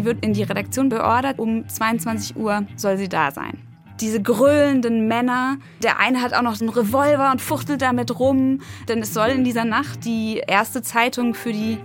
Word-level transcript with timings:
Sie 0.00 0.06
wird 0.06 0.24
in 0.24 0.32
die 0.32 0.44
Redaktion 0.44 0.88
beordert, 0.88 1.38
um 1.38 1.68
22 1.68 2.34
Uhr 2.34 2.64
soll 2.74 2.96
sie 2.96 3.10
da 3.10 3.32
sein. 3.32 3.58
Diese 4.00 4.22
gröhlenden 4.22 5.08
Männer. 5.08 5.58
Der 5.82 6.00
eine 6.00 6.22
hat 6.22 6.32
auch 6.32 6.40
noch 6.40 6.58
einen 6.58 6.70
Revolver 6.70 7.30
und 7.30 7.42
fuchtelt 7.42 7.82
damit 7.82 8.18
rum. 8.18 8.62
Denn 8.88 9.00
es 9.00 9.12
soll 9.12 9.28
in 9.28 9.44
dieser 9.44 9.66
Nacht 9.66 10.06
die 10.06 10.42
erste 10.46 10.80
Zeitung 10.80 11.34
für 11.34 11.52
die, 11.52 11.76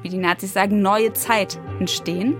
wie 0.00 0.08
die 0.08 0.16
Nazis 0.16 0.54
sagen, 0.54 0.80
neue 0.80 1.12
Zeit 1.12 1.60
entstehen. 1.78 2.36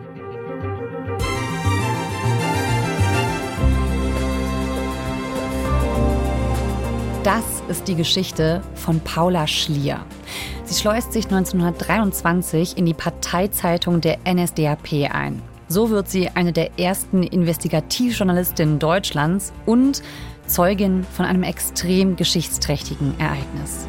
Das 7.22 7.44
ist 7.68 7.86
die 7.86 7.96
Geschichte 7.96 8.62
von 8.74 8.98
Paula 9.00 9.46
Schlier. 9.46 10.00
Sie 10.68 10.74
schleust 10.74 11.14
sich 11.14 11.24
1923 11.24 12.76
in 12.76 12.84
die 12.84 12.92
Parteizeitung 12.92 14.02
der 14.02 14.18
NSDAP 14.26 15.10
ein. 15.10 15.40
So 15.66 15.88
wird 15.88 16.10
sie 16.10 16.28
eine 16.28 16.52
der 16.52 16.78
ersten 16.78 17.22
Investigativjournalistinnen 17.22 18.78
Deutschlands 18.78 19.54
und 19.64 20.02
Zeugin 20.46 21.04
von 21.04 21.24
einem 21.24 21.42
extrem 21.42 22.16
geschichtsträchtigen 22.16 23.18
Ereignis. 23.18 23.88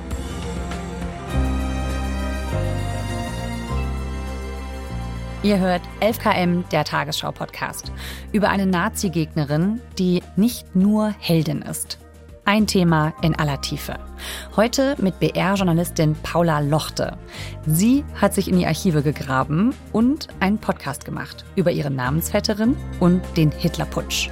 Ihr 5.43 5.59
hört 5.59 5.81
11KM, 5.99 6.63
der 6.69 6.85
Tagesschau-Podcast, 6.85 7.91
über 8.31 8.47
eine 8.51 8.65
Nazi-Gegnerin, 8.65 9.81
die 9.97 10.23
nicht 10.37 10.77
nur 10.77 11.13
Heldin 11.19 11.61
ist. 11.61 11.99
Ein 12.49 12.65
Thema 12.65 13.13
in 13.21 13.35
aller 13.35 13.61
Tiefe. 13.61 13.99
Heute 14.55 14.95
mit 14.97 15.19
BR-Journalistin 15.19 16.15
Paula 16.23 16.61
Lochte. 16.61 17.15
Sie 17.67 18.03
hat 18.15 18.33
sich 18.33 18.47
in 18.47 18.57
die 18.57 18.65
Archive 18.65 19.03
gegraben 19.03 19.75
und 19.93 20.29
einen 20.39 20.57
Podcast 20.57 21.05
gemacht 21.05 21.45
über 21.55 21.69
ihre 21.69 21.91
Namensvetterin 21.91 22.75
und 22.99 23.21
den 23.37 23.51
Hitlerputsch. 23.51 24.31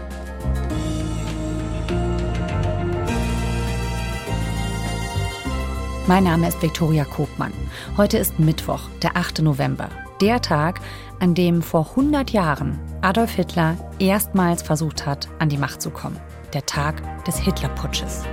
Mein 6.07 6.23
Name 6.23 6.47
ist 6.47 6.59
Viktoria 6.59 7.05
Kogmann. 7.05 7.53
Heute 7.97 8.17
ist 8.17 8.39
Mittwoch, 8.39 8.89
der 9.03 9.15
8. 9.15 9.43
November. 9.43 9.89
Der 10.21 10.41
Tag, 10.41 10.81
an 11.19 11.35
dem 11.35 11.61
vor 11.61 11.91
100 11.91 12.31
Jahren 12.31 12.79
Adolf 13.02 13.33
Hitler 13.33 13.77
erstmals 13.99 14.63
versucht 14.63 15.05
hat, 15.05 15.29
an 15.37 15.49
die 15.49 15.57
Macht 15.59 15.83
zu 15.83 15.91
kommen 15.91 16.17
der 16.53 16.65
Tag 16.65 17.23
des 17.25 17.37
Hitlerputsches. 17.37 18.23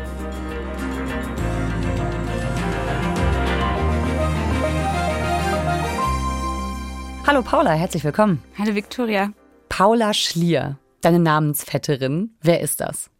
Hallo 7.26 7.42
Paula, 7.42 7.72
herzlich 7.72 8.04
willkommen. 8.04 8.42
Hallo 8.58 8.74
Viktoria. 8.74 9.32
Paula 9.68 10.14
Schlier, 10.14 10.78
deine 11.00 11.18
Namensvetterin. 11.18 12.34
Wer 12.42 12.60
ist 12.60 12.80
das? 12.80 13.10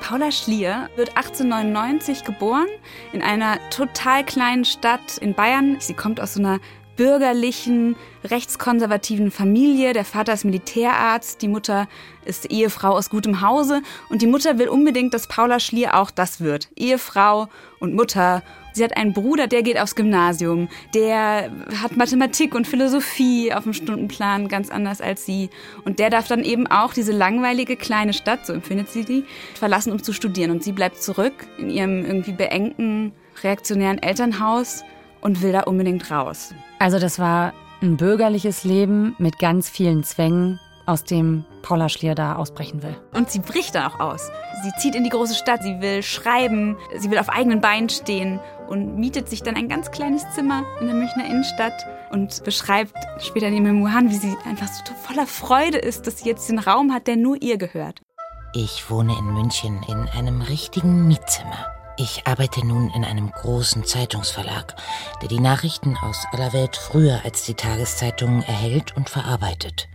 Paula 0.00 0.32
Schlier 0.32 0.88
wird 0.96 1.16
1899 1.16 2.24
geboren 2.24 2.66
in 3.12 3.22
einer 3.22 3.58
total 3.70 4.24
kleinen 4.24 4.64
Stadt 4.64 5.18
in 5.18 5.34
Bayern. 5.34 5.76
Sie 5.78 5.94
kommt 5.94 6.20
aus 6.20 6.34
so 6.34 6.40
einer 6.40 6.58
bürgerlichen, 7.00 7.96
rechtskonservativen 8.24 9.30
Familie. 9.30 9.94
Der 9.94 10.04
Vater 10.04 10.34
ist 10.34 10.44
Militärarzt, 10.44 11.40
die 11.40 11.48
Mutter 11.48 11.88
ist 12.26 12.50
Ehefrau 12.50 12.90
aus 12.90 13.08
gutem 13.08 13.40
Hause 13.40 13.80
und 14.10 14.20
die 14.20 14.26
Mutter 14.26 14.58
will 14.58 14.68
unbedingt, 14.68 15.14
dass 15.14 15.26
Paula 15.26 15.60
Schlier 15.60 15.98
auch 15.98 16.10
das 16.10 16.42
wird. 16.42 16.68
Ehefrau 16.76 17.48
und 17.78 17.94
Mutter. 17.94 18.42
Sie 18.74 18.84
hat 18.84 18.98
einen 18.98 19.14
Bruder, 19.14 19.46
der 19.46 19.62
geht 19.62 19.80
aufs 19.80 19.94
Gymnasium. 19.94 20.68
Der 20.94 21.50
hat 21.80 21.96
Mathematik 21.96 22.54
und 22.54 22.66
Philosophie 22.66 23.54
auf 23.54 23.62
dem 23.64 23.72
Stundenplan, 23.72 24.48
ganz 24.48 24.68
anders 24.68 25.00
als 25.00 25.24
sie. 25.24 25.48
Und 25.86 26.00
der 26.00 26.10
darf 26.10 26.28
dann 26.28 26.44
eben 26.44 26.66
auch 26.66 26.92
diese 26.92 27.12
langweilige 27.12 27.76
kleine 27.76 28.12
Stadt, 28.12 28.44
so 28.44 28.52
empfindet 28.52 28.90
sie 28.90 29.06
die, 29.06 29.24
verlassen, 29.54 29.90
um 29.90 30.02
zu 30.02 30.12
studieren. 30.12 30.50
Und 30.50 30.62
sie 30.62 30.72
bleibt 30.72 31.02
zurück 31.02 31.32
in 31.56 31.70
ihrem 31.70 32.04
irgendwie 32.04 32.32
beengten, 32.32 33.12
reaktionären 33.42 34.02
Elternhaus 34.02 34.84
und 35.20 35.42
will 35.42 35.52
da 35.52 35.60
unbedingt 35.62 36.10
raus. 36.10 36.54
Also 36.78 36.98
das 36.98 37.18
war 37.18 37.52
ein 37.82 37.96
bürgerliches 37.96 38.64
Leben 38.64 39.14
mit 39.18 39.38
ganz 39.38 39.68
vielen 39.68 40.04
Zwängen, 40.04 40.60
aus 40.86 41.04
dem 41.04 41.44
Paula 41.62 41.88
Schlier 41.88 42.14
da 42.14 42.36
ausbrechen 42.36 42.82
will. 42.82 42.96
Und 43.14 43.30
sie 43.30 43.38
bricht 43.38 43.74
da 43.74 43.86
auch 43.86 44.00
aus. 44.00 44.30
Sie 44.64 44.72
zieht 44.78 44.94
in 44.94 45.04
die 45.04 45.10
große 45.10 45.34
Stadt, 45.34 45.62
sie 45.62 45.80
will 45.80 46.02
schreiben, 46.02 46.76
sie 46.98 47.10
will 47.10 47.18
auf 47.18 47.28
eigenen 47.28 47.60
Beinen 47.60 47.88
stehen 47.88 48.40
und 48.68 48.96
mietet 48.96 49.28
sich 49.28 49.42
dann 49.42 49.56
ein 49.56 49.68
ganz 49.68 49.90
kleines 49.90 50.28
Zimmer 50.34 50.64
in 50.80 50.86
der 50.86 50.96
Münchner 50.96 51.26
Innenstadt 51.26 51.86
und 52.10 52.42
beschreibt 52.44 52.94
später 53.18 53.46
in 53.46 53.54
den 53.54 53.62
Memoiren, 53.62 54.10
wie 54.10 54.16
sie 54.16 54.36
einfach 54.46 54.68
so 54.68 54.94
voller 55.06 55.26
Freude 55.26 55.78
ist, 55.78 56.06
dass 56.06 56.18
sie 56.18 56.28
jetzt 56.28 56.48
den 56.48 56.58
Raum 56.58 56.92
hat, 56.92 57.06
der 57.06 57.16
nur 57.16 57.40
ihr 57.40 57.56
gehört. 57.56 58.00
Ich 58.52 58.90
wohne 58.90 59.16
in 59.16 59.26
München 59.26 59.80
in 59.88 60.08
einem 60.08 60.42
richtigen 60.42 61.06
Mietzimmer. 61.06 61.79
Ich 62.02 62.26
arbeite 62.26 62.66
nun 62.66 62.88
in 62.96 63.04
einem 63.04 63.30
großen 63.30 63.84
Zeitungsverlag, 63.84 64.74
der 65.20 65.28
die 65.28 65.38
Nachrichten 65.38 65.98
aus 65.98 66.24
aller 66.32 66.54
Welt 66.54 66.78
früher 66.78 67.20
als 67.26 67.44
die 67.44 67.52
Tageszeitungen 67.52 68.42
erhält 68.42 68.96
und 68.96 69.10
verarbeitet. 69.10 69.86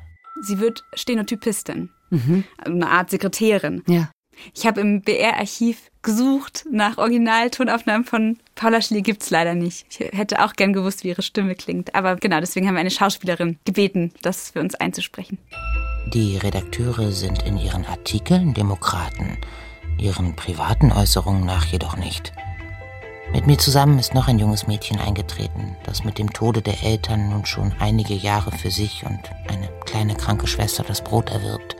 Sie 0.44 0.60
wird 0.60 0.84
Stenotypistin, 0.94 1.90
mhm. 2.12 2.44
eine 2.64 2.92
Art 2.92 3.10
Sekretärin. 3.10 3.82
Ja. 3.88 4.12
Ich 4.54 4.68
habe 4.68 4.82
im 4.82 5.02
BR-Archiv 5.02 5.90
gesucht 6.04 6.66
nach 6.70 7.00
Originaltonaufnahmen 7.00 8.06
von 8.06 8.38
Paula 8.54 8.84
Schlie 8.84 9.02
gibt's 9.02 9.32
leider 9.32 9.56
nicht. 9.56 9.88
Ich 9.90 9.98
hätte 10.16 10.46
auch 10.46 10.54
gern 10.54 10.74
gewusst, 10.74 11.04
wie 11.04 11.08
ihre 11.08 11.24
Stimme 11.24 11.56
klingt. 11.56 11.96
Aber 11.96 12.18
genau, 12.18 12.40
deswegen 12.40 12.68
haben 12.68 12.76
wir 12.76 12.82
eine 12.82 12.92
Schauspielerin 12.92 13.58
gebeten, 13.66 14.14
das 14.22 14.52
für 14.52 14.60
uns 14.60 14.76
einzusprechen. 14.76 15.40
Die 16.14 16.38
Redakteure 16.38 17.12
sind 17.12 17.42
in 17.48 17.58
ihren 17.58 17.84
Artikeln 17.84 18.54
Demokraten 18.54 19.40
ihren 19.98 20.36
privaten 20.36 20.92
Äußerungen 20.92 21.46
nach 21.46 21.66
jedoch 21.66 21.98
nicht. 21.98 22.34
Mit 23.32 23.48
mir 23.48 23.58
zusammen 23.58 24.00
ist 24.00 24.14
noch 24.14 24.28
ein 24.28 24.40
junges 24.40 24.68
Mädchen 24.68 25.00
eingetreten, 25.00 25.76
das 25.84 26.04
mit 26.04 26.18
dem 26.18 26.32
Tode 26.32 26.62
der 26.62 26.84
Eltern 26.84 27.30
nun 27.30 27.46
schon 27.46 27.74
einige 27.80 28.14
Jahre 28.14 28.52
für 28.52 28.72
sich 28.72 29.06
und 29.06 29.20
eine 29.48 29.68
kleine 29.86 30.16
kranke 30.16 30.48
Schwester 30.48 30.84
das 30.84 31.04
Brot 31.04 31.30
erwirbt. 31.32 31.76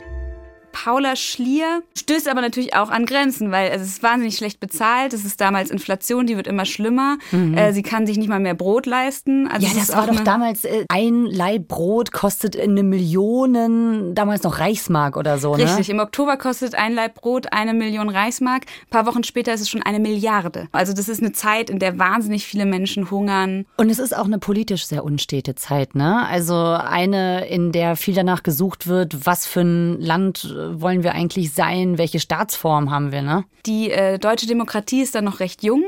Paula 0.84 1.16
Schlier 1.16 1.82
stößt 1.96 2.28
aber 2.28 2.42
natürlich 2.42 2.74
auch 2.74 2.90
an 2.90 3.06
Grenzen, 3.06 3.50
weil 3.50 3.70
es 3.70 3.80
ist 3.80 4.02
wahnsinnig 4.02 4.36
schlecht 4.36 4.60
bezahlt. 4.60 5.14
Es 5.14 5.24
ist 5.24 5.40
damals 5.40 5.70
Inflation, 5.70 6.26
die 6.26 6.36
wird 6.36 6.46
immer 6.46 6.66
schlimmer. 6.66 7.16
Mhm. 7.32 7.56
Äh, 7.56 7.72
sie 7.72 7.82
kann 7.82 8.06
sich 8.06 8.18
nicht 8.18 8.28
mal 8.28 8.40
mehr 8.40 8.52
Brot 8.52 8.84
leisten. 8.84 9.48
Also 9.48 9.66
ja, 9.66 9.72
das 9.74 9.96
war 9.96 10.06
doch 10.06 10.20
damals, 10.20 10.64
äh, 10.64 10.84
ein 10.88 11.24
Leib 11.24 11.68
Brot 11.68 12.12
kostet 12.12 12.60
eine 12.60 12.82
Million, 12.82 14.14
damals 14.14 14.42
noch 14.42 14.58
Reichsmark 14.58 15.16
oder 15.16 15.38
so. 15.38 15.56
Ne? 15.56 15.64
Richtig, 15.64 15.88
im 15.88 15.98
Oktober 15.98 16.36
kostet 16.36 16.74
ein 16.74 16.92
Leib 16.92 17.14
Brot 17.14 17.54
eine 17.54 17.72
Million 17.72 18.10
Reichsmark. 18.10 18.66
Ein 18.66 18.90
paar 18.90 19.06
Wochen 19.06 19.24
später 19.24 19.54
ist 19.54 19.62
es 19.62 19.70
schon 19.70 19.82
eine 19.82 19.98
Milliarde. 19.98 20.68
Also 20.72 20.92
das 20.92 21.08
ist 21.08 21.22
eine 21.22 21.32
Zeit, 21.32 21.70
in 21.70 21.78
der 21.78 21.98
wahnsinnig 21.98 22.44
viele 22.44 22.66
Menschen 22.66 23.10
hungern. 23.10 23.64
Und 23.78 23.88
es 23.88 23.98
ist 23.98 24.14
auch 24.14 24.26
eine 24.26 24.38
politisch 24.38 24.86
sehr 24.86 25.04
unstete 25.04 25.54
Zeit, 25.54 25.94
ne? 25.94 26.26
Also 26.26 26.54
eine, 26.54 27.48
in 27.48 27.72
der 27.72 27.96
viel 27.96 28.14
danach 28.14 28.42
gesucht 28.42 28.86
wird, 28.86 29.24
was 29.24 29.46
für 29.46 29.62
ein 29.62 30.02
Land 30.02 30.44
äh, 30.44 30.65
wollen 30.74 31.02
wir 31.02 31.12
eigentlich 31.12 31.52
sein? 31.52 31.98
Welche 31.98 32.20
Staatsform 32.20 32.90
haben 32.90 33.12
wir? 33.12 33.22
Ne? 33.22 33.44
Die 33.66 33.90
äh, 33.90 34.18
deutsche 34.18 34.46
Demokratie 34.46 35.02
ist 35.02 35.14
dann 35.14 35.24
noch 35.24 35.40
recht 35.40 35.62
jung 35.62 35.84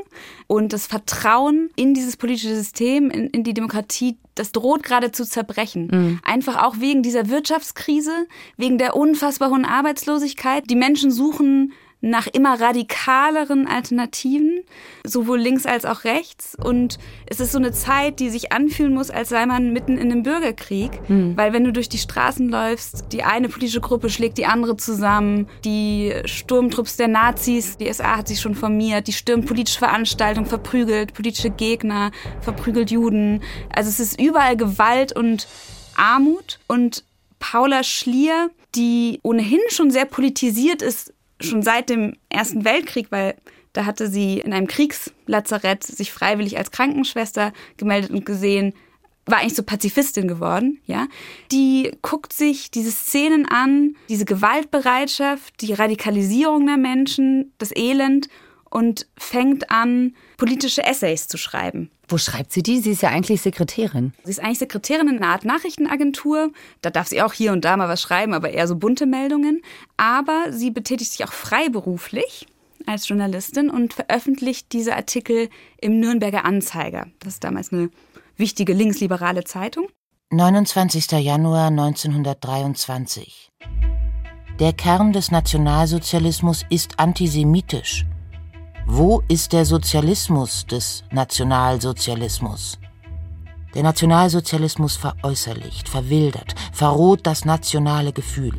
und 0.47 0.73
das 0.73 0.87
Vertrauen 0.87 1.71
in 1.77 1.95
dieses 1.95 2.17
politische 2.17 2.55
System, 2.55 3.11
in, 3.11 3.29
in 3.29 3.45
die 3.45 3.55
Demokratie, 3.55 4.19
das 4.35 4.53
droht 4.53 4.83
gerade 4.83 5.13
zu 5.13 5.25
zerbrechen. 5.25 5.89
Mhm. 5.91 6.21
Einfach 6.25 6.63
auch 6.63 6.81
wegen 6.81 7.03
dieser 7.03 7.29
Wirtschaftskrise, 7.29 8.27
wegen 8.57 8.79
der 8.79 8.97
unfassbar 8.97 9.51
hohen 9.51 9.65
Arbeitslosigkeit. 9.65 10.65
Die 10.69 10.77
Menschen 10.77 11.11
suchen 11.11 11.73
nach 12.01 12.29
immer 12.29 12.61
radikaleren 12.61 13.67
Alternativen, 13.67 14.61
sowohl 15.05 15.41
links 15.41 15.67
als 15.67 15.85
auch 15.85 16.05
rechts. 16.05 16.57
Und 16.63 16.99
es 17.27 17.41
ist 17.41 17.53
so 17.53 17.59
eine 17.59 17.73
Zeit, 17.73 18.21
die 18.21 18.31
sich 18.31 18.53
anfühlen 18.53 18.95
muss, 18.95 19.11
als 19.11 19.31
sei 19.31 19.45
man 19.47 19.73
mitten 19.73 19.99
in 19.99 20.13
einem 20.13 20.23
Bürgerkrieg. 20.23 20.93
Mhm. 21.09 21.37
Weil 21.37 21.53
wenn 21.53 21.65
du 21.65 21.73
durch 21.73 21.89
die 21.89 21.99
Straßen 21.99 22.49
läufst, 22.49 23.07
die 23.13 23.25
eine 23.25 23.49
politische 23.49 23.81
Gruppe 23.81 24.11
schlägt 24.11 24.39
die 24.39 24.47
andere 24.47 24.77
zusammen, 24.77 25.49
die 25.65 26.13
Sturmtrupps 26.25 26.97
der 26.97 27.09
Nazis, 27.09 27.77
die 27.77 27.93
SA 27.93 28.19
hat 28.19 28.29
sich 28.29 28.41
schon 28.41 28.55
formiert, 28.55 29.09
die 29.09 29.13
stürmt 29.13 29.47
politische 29.47 29.79
Veranstaltungen, 29.79 30.47
verprügelt 30.47 31.15
politische 31.15 31.51
Gegner, 31.51 32.13
verprügelt 32.41 32.93
Juden. 32.93 33.43
Also 33.75 33.91
es 33.91 33.99
ist 33.99 34.21
überall 34.21 34.57
Gewalt 34.57 35.13
und 35.13 35.49
Armut. 35.97 36.61
Und 36.69 37.05
Paula 37.41 37.83
Schlier, 37.83 38.51
die 38.75 39.21
ohnehin 39.23 39.61
schon 39.69 39.91
sehr 39.91 40.05
politisiert 40.05 40.83
ist, 40.83 41.13
schon 41.41 41.63
seit 41.63 41.91
dem 41.91 42.15
Ersten 42.29 42.65
Weltkrieg, 42.65 43.11
weil 43.11 43.37
da 43.73 43.85
hatte 43.85 44.09
sie 44.09 44.41
in 44.41 44.53
einem 44.53 44.67
Kriegslazarett 44.67 45.85
sich 45.85 46.13
freiwillig 46.13 46.59
als 46.59 46.71
Krankenschwester 46.71 47.53
gemeldet 47.77 48.11
und 48.11 48.27
gesehen, 48.27 48.75
war 49.27 49.39
eigentlich 49.39 49.55
so 49.55 49.63
Pazifistin 49.63 50.27
geworden, 50.27 50.81
ja. 50.87 51.07
Die 51.53 51.93
guckt 52.03 52.33
sich 52.33 52.71
diese 52.71 52.91
Szenen 52.91 53.47
an, 53.47 53.95
diese 54.09 54.25
Gewaltbereitschaft, 54.25 55.61
die 55.61 55.75
Radikalisierung 55.75 56.67
der 56.67 56.79
Menschen, 56.79 57.53
das 57.59 57.71
Elend 57.77 58.29
und 58.71 59.07
fängt 59.17 59.71
an, 59.71 60.15
politische 60.37 60.85
Essays 60.85 61.29
zu 61.29 61.37
schreiben. 61.37 61.91
Wo 62.09 62.17
schreibt 62.17 62.53
sie 62.53 62.63
die? 62.63 62.81
Sie 62.81 62.93
ist 62.93 63.03
ja 63.03 63.11
eigentlich 63.11 63.43
Sekretärin. 63.43 64.15
Sie 64.25 64.31
ist 64.31 64.41
eigentlich 64.41 64.59
Sekretärin 64.59 65.09
in 65.09 65.19
einer 65.19 65.33
Art 65.33 65.45
Nachrichtenagentur. 65.45 66.51
Da 66.81 66.91
darf 66.91 67.07
sie 67.09 67.21
auch 67.21 67.35
hier 67.35 67.53
und 67.53 67.65
da 67.65 67.77
mal 67.77 67.89
was 67.89 68.01
schreiben, 68.01 68.33
aber 68.33 68.51
eher 68.51 68.67
so 68.67 68.77
bunte 68.77 69.05
Meldungen. 69.05 69.63
Aber 69.97 70.47
sie 70.51 70.71
betätigt 70.71 71.13
sich 71.13 71.25
auch 71.25 71.33
freiberuflich 71.33 72.47
als 72.87 73.09
Journalistin 73.09 73.69
und 73.69 73.93
veröffentlicht 73.93 74.73
diese 74.73 74.97
Artikel 74.97 75.51
im 75.81 76.01
Nürnberger 76.01 76.45
Anzeiger. 76.45 77.07
Das 77.21 77.35
ist 77.35 77.45
damals 77.45 77.73
eine 77.73 77.91
wichtige 78.37 78.73
linksliberale 78.73 79.45
Zeitung. 79.45 79.89
29. 80.31 81.11
Januar 81.13 81.69
1923. 81.69 83.51
Der 84.61 84.73
Kern 84.73 85.13
des 85.13 85.31
Nationalsozialismus 85.31 86.65
ist 86.69 86.99
antisemitisch. 86.99 88.05
Wo 88.91 89.23
ist 89.29 89.53
der 89.53 89.67
Sozialismus 89.67 90.65
des 90.65 91.05
Nationalsozialismus? 91.13 92.79
Der 93.75 93.83
Nationalsozialismus 93.83 94.97
veräußerlicht, 94.97 95.91
verwildert, 95.91 96.55
verroht 96.73 97.21
das 97.25 97.45
nationale 97.45 98.15
Gefühl, 98.15 98.55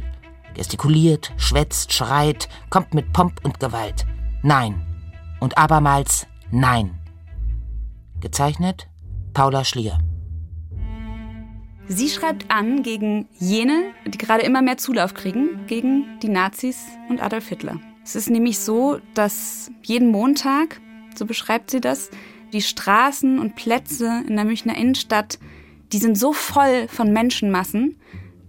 gestikuliert, 0.54 1.31
schwätzt, 1.38 1.94
schreit, 1.94 2.48
kommt 2.70 2.94
mit 2.94 3.12
Pomp 3.12 3.44
und 3.44 3.60
Gewalt. 3.60 4.06
Nein. 4.44 4.86
Und 5.40 5.58
abermals 5.58 6.28
Nein. 6.52 7.00
Gezeichnet 8.20 8.88
Paula 9.34 9.66
Schlier. 9.66 9.98
Sie 11.88 12.08
schreibt 12.08 12.52
an 12.52 12.84
gegen 12.84 13.28
jene, 13.40 13.94
die 14.06 14.20
gerade 14.20 14.44
immer 14.44 14.62
mehr 14.62 14.78
Zulauf 14.78 15.16
kriegen, 15.16 15.66
gegen 15.66 16.20
die 16.22 16.30
Nazis 16.30 16.86
und 17.10 17.20
Adolf 17.20 17.48
Hitler. 17.48 17.80
Es 18.10 18.16
ist 18.16 18.32
nämlich 18.32 18.58
so, 18.58 19.00
dass 19.14 19.70
jeden 19.84 20.10
Montag, 20.10 20.82
so 21.16 21.28
beschreibt 21.28 21.70
sie 21.70 21.80
das, 21.80 22.10
die 22.52 22.64
Straßen 22.64 23.38
und 23.38 23.56
Plätze 23.56 24.24
in 24.28 24.36
der 24.36 24.46
Münchner 24.46 24.76
Innenstadt, 24.76 25.38
die 25.94 26.00
sind 26.00 26.18
so 26.18 26.34
voll 26.34 26.88
von 26.88 27.14
Menschenmassen, 27.14 27.98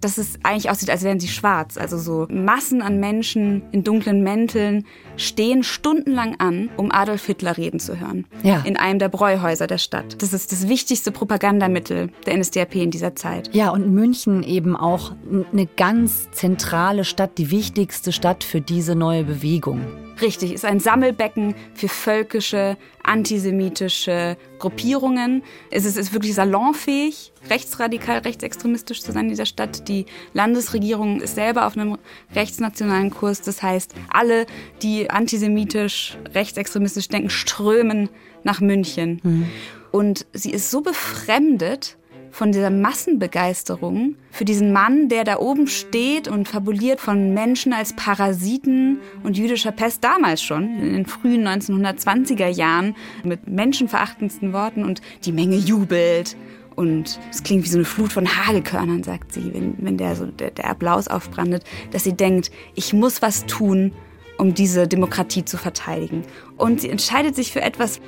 dass 0.00 0.18
es 0.18 0.38
eigentlich 0.42 0.70
aussieht, 0.70 0.90
als 0.90 1.02
wären 1.02 1.20
sie 1.20 1.28
schwarz. 1.28 1.76
Also 1.76 1.98
so 1.98 2.26
Massen 2.30 2.82
an 2.82 3.00
Menschen 3.00 3.62
in 3.72 3.84
dunklen 3.84 4.22
Mänteln 4.22 4.86
stehen 5.16 5.62
stundenlang 5.62 6.36
an, 6.38 6.70
um 6.76 6.90
Adolf 6.90 7.26
Hitler 7.26 7.56
reden 7.56 7.80
zu 7.80 8.00
hören. 8.00 8.26
Ja. 8.42 8.62
In 8.64 8.76
einem 8.76 8.98
der 8.98 9.08
Bräuhäuser 9.08 9.66
der 9.66 9.78
Stadt. 9.78 10.20
Das 10.22 10.32
ist 10.32 10.52
das 10.52 10.68
wichtigste 10.68 11.12
Propagandamittel 11.12 12.10
der 12.26 12.36
NSDAP 12.36 12.76
in 12.76 12.90
dieser 12.90 13.14
Zeit. 13.14 13.54
Ja, 13.54 13.70
und 13.70 13.92
München 13.92 14.42
eben 14.42 14.76
auch 14.76 15.12
eine 15.52 15.66
ganz 15.66 16.30
zentrale 16.30 17.04
Stadt, 17.04 17.38
die 17.38 17.50
wichtigste 17.50 18.12
Stadt 18.12 18.44
für 18.44 18.60
diese 18.60 18.94
neue 18.94 19.24
Bewegung. 19.24 19.84
Richtig, 20.20 20.52
ist 20.52 20.64
ein 20.64 20.80
Sammelbecken 20.80 21.54
für 21.74 21.88
völkische, 21.88 22.76
antisemitische 23.02 24.36
Gruppierungen. 24.58 25.42
Es 25.70 25.84
ist, 25.84 25.96
ist 25.96 26.12
wirklich 26.12 26.34
salonfähig, 26.34 27.29
rechtsradikal, 27.48 28.18
rechtsextremistisch 28.18 29.02
zu 29.02 29.12
sein 29.12 29.24
in 29.24 29.30
dieser 29.30 29.46
Stadt. 29.46 29.88
Die 29.88 30.06
Landesregierung 30.34 31.20
ist 31.20 31.34
selber 31.34 31.66
auf 31.66 31.76
einem 31.76 31.98
rechtsnationalen 32.34 33.10
Kurs. 33.10 33.40
Das 33.40 33.62
heißt, 33.62 33.94
alle, 34.10 34.46
die 34.82 35.10
antisemitisch, 35.10 36.18
rechtsextremistisch 36.34 37.08
denken, 37.08 37.30
strömen 37.30 38.08
nach 38.44 38.60
München. 38.60 39.20
Mhm. 39.22 39.46
Und 39.90 40.26
sie 40.32 40.50
ist 40.50 40.70
so 40.70 40.82
befremdet 40.82 41.96
von 42.30 42.52
dieser 42.52 42.70
Massenbegeisterung 42.70 44.14
für 44.30 44.44
diesen 44.44 44.72
Mann, 44.72 45.08
der 45.08 45.24
da 45.24 45.38
oben 45.38 45.66
steht 45.66 46.28
und 46.28 46.48
fabuliert 46.48 47.00
von 47.00 47.34
Menschen 47.34 47.72
als 47.72 47.94
Parasiten 47.94 49.00
und 49.22 49.36
jüdischer 49.36 49.72
Pest 49.72 50.04
damals 50.04 50.42
schon, 50.42 50.78
in 50.78 50.92
den 50.92 51.06
frühen 51.06 51.46
1920er 51.46 52.46
Jahren, 52.46 52.94
mit 53.24 53.48
menschenverachtendsten 53.48 54.52
Worten 54.52 54.84
und 54.84 55.00
die 55.24 55.32
Menge 55.32 55.56
jubelt. 55.56 56.36
Und 56.80 57.20
es 57.30 57.42
klingt 57.42 57.66
wie 57.66 57.68
so 57.68 57.76
eine 57.76 57.84
Flut 57.84 58.10
von 58.10 58.26
Hagelkörnern, 58.26 59.02
sagt 59.02 59.34
sie, 59.34 59.52
wenn, 59.52 59.74
wenn 59.80 59.98
der, 59.98 60.16
so, 60.16 60.24
der, 60.24 60.50
der 60.50 60.70
Applaus 60.70 61.08
aufbrandet, 61.08 61.62
dass 61.90 62.04
sie 62.04 62.14
denkt, 62.14 62.50
ich 62.74 62.94
muss 62.94 63.20
was 63.20 63.44
tun, 63.44 63.92
um 64.38 64.54
diese 64.54 64.88
Demokratie 64.88 65.44
zu 65.44 65.58
verteidigen. 65.58 66.24
Und 66.56 66.80
sie 66.80 66.88
entscheidet 66.88 67.36
sich 67.36 67.52
für 67.52 67.60
etwas, 67.60 68.00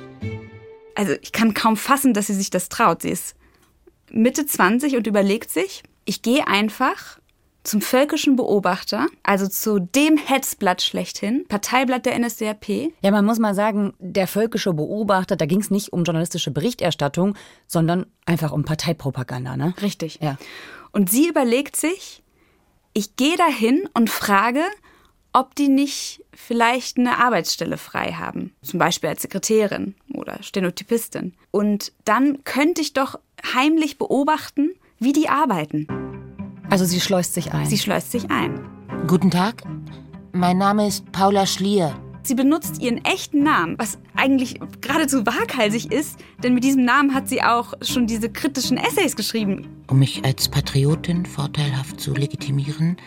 also 0.95 1.13
ich 1.21 1.31
kann 1.31 1.53
kaum 1.53 1.77
fassen, 1.77 2.15
dass 2.15 2.25
sie 2.25 2.33
sich 2.33 2.49
das 2.49 2.67
traut. 2.67 3.03
Sie 3.03 3.11
ist 3.11 3.35
Mitte 4.09 4.47
20 4.47 4.95
und 4.95 5.05
überlegt 5.05 5.51
sich, 5.51 5.83
ich 6.05 6.23
gehe 6.23 6.47
einfach 6.47 7.19
zum 7.63 7.81
völkischen 7.81 8.35
Beobachter, 8.35 9.07
also 9.23 9.47
zu 9.47 9.79
dem 9.79 10.17
Hetzblatt 10.17 10.81
schlechthin, 10.81 11.45
Parteiblatt 11.47 12.05
der 12.05 12.19
NSDAP. 12.19 12.91
Ja, 13.01 13.11
man 13.11 13.25
muss 13.25 13.39
mal 13.39 13.55
sagen, 13.55 13.93
der 13.99 14.27
völkische 14.27 14.73
Beobachter, 14.73 15.35
da 15.35 15.45
ging 15.45 15.61
es 15.61 15.71
nicht 15.71 15.93
um 15.93 16.03
journalistische 16.03 16.51
Berichterstattung, 16.51 17.35
sondern 17.67 18.05
einfach 18.25 18.51
um 18.51 18.65
Parteipropaganda, 18.65 19.55
ne? 19.55 19.73
Richtig. 19.81 20.19
Ja. 20.21 20.37
Und 20.91 21.09
sie 21.09 21.27
überlegt 21.27 21.75
sich, 21.75 22.21
ich 22.93 23.15
gehe 23.15 23.37
dahin 23.37 23.89
und 23.93 24.09
frage, 24.09 24.61
ob 25.31 25.55
die 25.55 25.67
nicht 25.67 26.23
vielleicht 26.31 26.97
eine 26.97 27.17
Arbeitsstelle 27.17 27.77
frei 27.77 28.13
haben, 28.13 28.53
zum 28.61 28.77
Beispiel 28.77 29.09
als 29.09 29.23
Sekretärin 29.23 29.95
oder 30.13 30.41
Stenotypistin. 30.43 31.33
Und 31.49 31.91
dann 32.05 32.43
könnte 32.43 32.81
ich 32.81 32.93
doch 32.93 33.19
heimlich 33.55 33.97
beobachten, 33.97 34.71
wie 34.99 35.13
die 35.13 35.29
arbeiten. 35.29 36.12
Also 36.73 36.85
sie 36.85 36.99
schleust 36.99 37.35
sich 37.35 37.53
ein. 37.53 37.67
Sie 37.67 37.77
schleust 37.77 38.11
sich 38.11 38.31
ein. 38.31 38.59
Guten 39.05 39.29
Tag, 39.29 39.61
mein 40.31 40.57
Name 40.57 40.87
ist 40.87 41.11
Paula 41.11 41.45
Schlier. 41.45 41.95
Sie 42.23 42.33
benutzt 42.33 42.81
ihren 42.81 43.05
echten 43.05 43.43
Namen, 43.43 43.75
was 43.77 43.99
eigentlich 44.15 44.59
geradezu 44.81 45.23
waghalsig 45.23 45.91
ist, 45.91 46.17
denn 46.41 46.55
mit 46.55 46.63
diesem 46.63 46.83
Namen 46.83 47.13
hat 47.13 47.29
sie 47.29 47.43
auch 47.43 47.75
schon 47.83 48.07
diese 48.07 48.27
kritischen 48.27 48.77
Essays 48.77 49.15
geschrieben. 49.15 49.67
Um 49.87 49.99
mich 49.99 50.25
als 50.25 50.49
Patriotin 50.49 51.27
vorteilhaft 51.27 52.01
zu 52.01 52.15
legitimieren, 52.15 52.97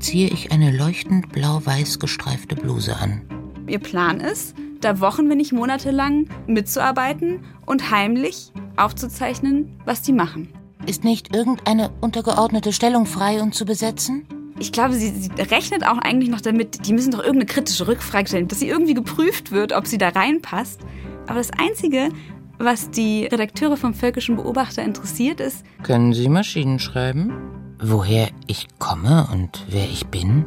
ziehe 0.00 0.28
ich 0.28 0.50
eine 0.50 0.76
leuchtend 0.76 1.30
blau-weiß 1.30 2.00
gestreifte 2.00 2.56
Bluse 2.56 2.96
an. 2.96 3.20
Ihr 3.68 3.78
Plan 3.78 4.18
ist, 4.18 4.56
da 4.80 4.98
Wochen, 4.98 5.30
wenn 5.30 5.38
nicht 5.38 5.52
monatelang 5.52 6.26
mitzuarbeiten 6.48 7.44
und 7.64 7.92
heimlich 7.92 8.50
aufzuzeichnen, 8.76 9.78
was 9.84 10.02
die 10.02 10.12
machen. 10.12 10.48
Ist 10.86 11.02
nicht 11.02 11.34
irgendeine 11.34 11.90
untergeordnete 12.02 12.72
Stellung 12.72 13.06
frei 13.06 13.40
und 13.40 13.54
zu 13.54 13.64
besetzen? 13.64 14.26
Ich 14.58 14.70
glaube, 14.70 14.94
sie, 14.94 15.10
sie, 15.10 15.30
rechnet 15.30 15.84
auch 15.84 15.98
eigentlich 15.98 16.28
noch 16.28 16.42
damit, 16.42 16.86
die 16.86 16.92
müssen 16.92 17.10
doch 17.10 17.20
irgendeine 17.20 17.46
kritische 17.46 17.88
Rückfrage 17.88 18.28
stellen, 18.28 18.48
dass 18.48 18.60
sie 18.60 18.68
irgendwie 18.68 18.94
geprüft 18.94 19.50
wird, 19.50 19.72
ob 19.72 19.86
sie 19.86 19.98
da 19.98 20.10
reinpasst. 20.10 20.80
Aber 21.26 21.38
das 21.38 21.50
Einzige, 21.52 22.10
was 22.58 22.90
die 22.90 23.24
Redakteure 23.24 23.76
vom 23.76 23.94
Völkischen 23.94 24.36
Beobachter 24.36 24.82
interessiert, 24.82 25.40
ist. 25.40 25.64
Können 25.82 26.12
Sie 26.12 26.28
Maschinen 26.28 26.78
schreiben? 26.78 27.32
Woher 27.80 28.28
ich 28.46 28.68
komme 28.78 29.26
und 29.32 29.64
wer 29.68 29.84
ich 29.84 30.06
bin, 30.06 30.44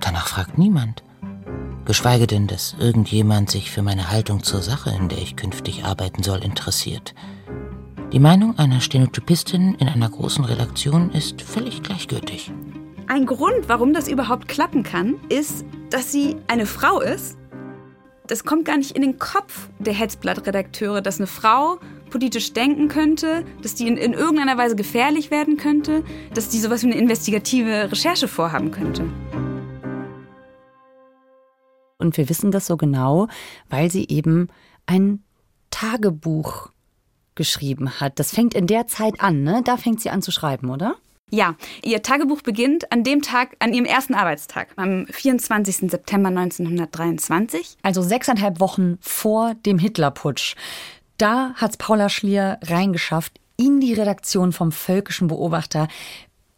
danach 0.00 0.28
fragt 0.28 0.56
niemand. 0.56 1.04
Geschweige 1.84 2.26
denn, 2.26 2.46
dass 2.46 2.74
irgendjemand 2.78 3.50
sich 3.50 3.70
für 3.70 3.82
meine 3.82 4.10
Haltung 4.10 4.42
zur 4.42 4.62
Sache, 4.62 4.90
in 4.90 5.08
der 5.08 5.18
ich 5.18 5.36
künftig 5.36 5.84
arbeiten 5.84 6.22
soll, 6.22 6.42
interessiert. 6.42 7.14
Die 8.12 8.20
Meinung 8.20 8.58
einer 8.58 8.82
Stenotypistin 8.82 9.74
in 9.76 9.88
einer 9.88 10.10
großen 10.10 10.44
Redaktion 10.44 11.10
ist 11.12 11.40
völlig 11.40 11.82
gleichgültig. 11.82 12.52
Ein 13.06 13.24
Grund, 13.24 13.70
warum 13.70 13.94
das 13.94 14.06
überhaupt 14.06 14.48
klappen 14.48 14.82
kann, 14.82 15.14
ist, 15.30 15.64
dass 15.88 16.12
sie 16.12 16.36
eine 16.46 16.66
Frau 16.66 17.00
ist. 17.00 17.38
Das 18.26 18.44
kommt 18.44 18.66
gar 18.66 18.76
nicht 18.76 18.90
in 18.90 19.00
den 19.00 19.18
Kopf 19.18 19.70
der 19.78 19.94
Hetzblatt-Redakteure, 19.94 21.00
dass 21.00 21.20
eine 21.20 21.26
Frau 21.26 21.78
politisch 22.10 22.52
denken 22.52 22.88
könnte, 22.88 23.46
dass 23.62 23.76
die 23.76 23.88
in, 23.88 23.96
in 23.96 24.12
irgendeiner 24.12 24.58
Weise 24.58 24.76
gefährlich 24.76 25.30
werden 25.30 25.56
könnte, 25.56 26.04
dass 26.34 26.50
die 26.50 26.58
sowas 26.58 26.82
wie 26.82 26.88
eine 26.88 27.00
investigative 27.00 27.90
Recherche 27.90 28.28
vorhaben 28.28 28.72
könnte. 28.72 29.06
Und 31.96 32.18
wir 32.18 32.28
wissen 32.28 32.50
das 32.50 32.66
so 32.66 32.76
genau, 32.76 33.28
weil 33.70 33.90
sie 33.90 34.06
eben 34.08 34.48
ein 34.84 35.24
Tagebuch 35.70 36.71
geschrieben 37.34 38.00
hat. 38.00 38.18
Das 38.18 38.32
fängt 38.32 38.54
in 38.54 38.66
der 38.66 38.86
Zeit 38.86 39.20
an, 39.20 39.42
ne? 39.42 39.62
Da 39.64 39.76
fängt 39.76 40.00
sie 40.00 40.10
an 40.10 40.22
zu 40.22 40.30
schreiben, 40.30 40.70
oder? 40.70 40.96
Ja, 41.30 41.56
ihr 41.82 42.02
Tagebuch 42.02 42.42
beginnt 42.42 42.92
an 42.92 43.04
dem 43.04 43.22
Tag, 43.22 43.56
an 43.58 43.72
ihrem 43.72 43.86
ersten 43.86 44.12
Arbeitstag, 44.12 44.68
am 44.76 45.06
24. 45.06 45.90
September 45.90 46.28
1923. 46.28 47.78
Also 47.82 48.02
sechseinhalb 48.02 48.60
Wochen 48.60 48.98
vor 49.00 49.54
dem 49.64 49.78
Hitlerputsch. 49.78 50.56
Da 51.16 51.54
hat 51.54 51.78
Paula 51.78 52.10
Schlier 52.10 52.58
reingeschafft 52.62 53.40
in 53.56 53.80
die 53.80 53.94
Redaktion 53.94 54.52
vom 54.52 54.72
Völkischen 54.72 55.28
Beobachter. 55.28 55.88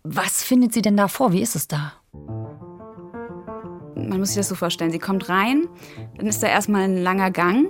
Was 0.03 0.43
findet 0.43 0.75
sie 0.75 0.83
denn 0.83 0.97
da 0.97 1.07
vor? 1.07 1.33
Wie 1.33 1.43
ist 1.43 1.55
es 1.55 1.69
da? 1.69 1.93
Man 4.09 4.19
muss 4.19 4.29
sich 4.31 4.39
das 4.39 4.49
so 4.49 4.55
vorstellen, 4.55 4.91
sie 4.91 4.99
kommt 4.99 5.29
rein, 5.29 5.67
dann 6.17 6.27
ist 6.27 6.43
da 6.43 6.47
erstmal 6.47 6.83
ein 6.83 7.03
langer 7.03 7.31
Gang 7.31 7.67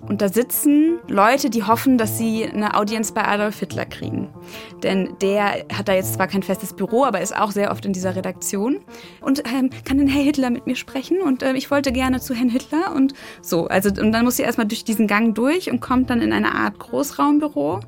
und 0.00 0.22
da 0.22 0.28
sitzen 0.28 0.98
Leute, 1.08 1.50
die 1.50 1.64
hoffen, 1.64 1.98
dass 1.98 2.18
sie 2.18 2.46
eine 2.46 2.74
Audienz 2.74 3.12
bei 3.12 3.24
Adolf 3.26 3.58
Hitler 3.58 3.84
kriegen. 3.84 4.28
Denn 4.82 5.16
der 5.20 5.66
hat 5.72 5.88
da 5.88 5.92
jetzt 5.92 6.14
zwar 6.14 6.28
kein 6.28 6.42
festes 6.42 6.72
Büro, 6.72 7.04
aber 7.04 7.20
ist 7.20 7.36
auch 7.36 7.50
sehr 7.50 7.70
oft 7.70 7.84
in 7.84 7.92
dieser 7.92 8.16
Redaktion. 8.16 8.78
Und 9.20 9.42
ähm, 9.46 9.70
kann 9.84 9.98
denn 9.98 10.08
Herr 10.08 10.22
Hitler 10.22 10.50
mit 10.50 10.66
mir 10.66 10.76
sprechen? 10.76 11.20
Und 11.20 11.42
äh, 11.42 11.52
ich 11.54 11.70
wollte 11.70 11.92
gerne 11.92 12.20
zu 12.20 12.34
Herrn 12.34 12.48
Hitler 12.48 12.94
und 12.94 13.14
so. 13.42 13.66
Also, 13.66 13.90
und 14.00 14.12
dann 14.12 14.24
muss 14.24 14.36
sie 14.36 14.42
erstmal 14.42 14.66
durch 14.66 14.84
diesen 14.84 15.06
Gang 15.06 15.34
durch 15.34 15.70
und 15.70 15.80
kommt 15.80 16.10
dann 16.10 16.22
in 16.22 16.32
eine 16.32 16.54
Art 16.54 16.78
Großraumbüro. 16.78 17.80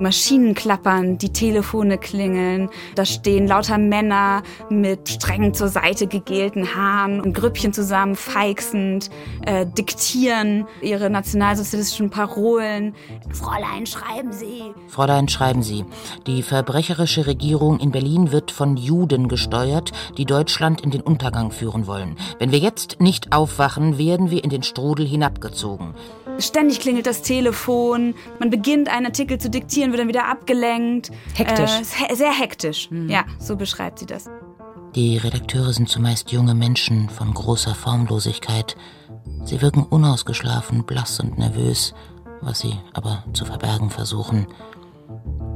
Maschinen 0.00 0.54
klappern, 0.54 1.18
die 1.18 1.32
Telefone 1.32 1.98
klingeln, 1.98 2.68
da 2.94 3.04
stehen 3.04 3.46
lauter 3.46 3.78
Männer 3.78 4.42
mit 4.68 5.08
streng 5.08 5.54
zur 5.54 5.68
Seite 5.68 6.06
gegelten 6.06 6.74
Haaren, 6.74 7.22
ein 7.22 7.32
Grüppchen 7.32 7.72
zusammen, 7.72 8.14
feixend, 8.16 9.10
äh, 9.44 9.66
diktieren 9.66 10.66
ihre 10.82 11.10
nationalsozialistischen 11.10 12.10
Parolen. 12.10 12.94
Fräulein, 13.32 13.86
schreiben 13.86 14.32
Sie. 14.32 14.62
Fräulein, 14.88 15.28
schreiben 15.28 15.62
Sie. 15.62 15.84
Die 16.26 16.42
verbrecherische 16.42 17.26
Regierung 17.26 17.80
in 17.80 17.90
Berlin 17.90 18.32
wird 18.32 18.50
von 18.50 18.76
Juden 18.76 19.28
gesteuert, 19.28 19.92
die 20.18 20.24
Deutschland 20.24 20.80
in 20.82 20.90
den 20.90 21.00
Untergang 21.00 21.50
führen 21.50 21.86
wollen. 21.86 22.16
Wenn 22.38 22.52
wir 22.52 22.58
jetzt 22.58 23.00
nicht 23.00 23.32
aufwachen, 23.32 23.98
werden 23.98 24.30
wir 24.30 24.44
in 24.44 24.50
den 24.50 24.62
Strudel 24.62 25.06
hinabgezogen. 25.06 25.94
Ständig 26.38 26.80
klingelt 26.80 27.06
das 27.06 27.22
Telefon, 27.22 28.14
man 28.38 28.50
beginnt 28.50 28.90
einen 28.92 29.06
Artikel 29.06 29.38
zu 29.38 29.48
diktieren, 29.48 29.85
wird 29.92 30.00
dann 30.00 30.08
wieder 30.08 30.28
abgelenkt. 30.28 31.10
Hektisch. 31.34 31.70
Äh, 32.08 32.14
sehr 32.14 32.32
hektisch. 32.32 32.90
Mhm. 32.90 33.08
Ja, 33.08 33.24
so 33.38 33.56
beschreibt 33.56 33.98
sie 33.98 34.06
das. 34.06 34.28
Die 34.94 35.18
Redakteure 35.18 35.72
sind 35.72 35.88
zumeist 35.88 36.32
junge 36.32 36.54
Menschen 36.54 37.10
von 37.10 37.34
großer 37.34 37.74
Formlosigkeit. 37.74 38.76
Sie 39.44 39.60
wirken 39.60 39.82
unausgeschlafen, 39.82 40.84
blass 40.84 41.20
und 41.20 41.38
nervös, 41.38 41.94
was 42.40 42.60
sie 42.60 42.78
aber 42.94 43.24
zu 43.32 43.44
verbergen 43.44 43.90
versuchen. 43.90 44.46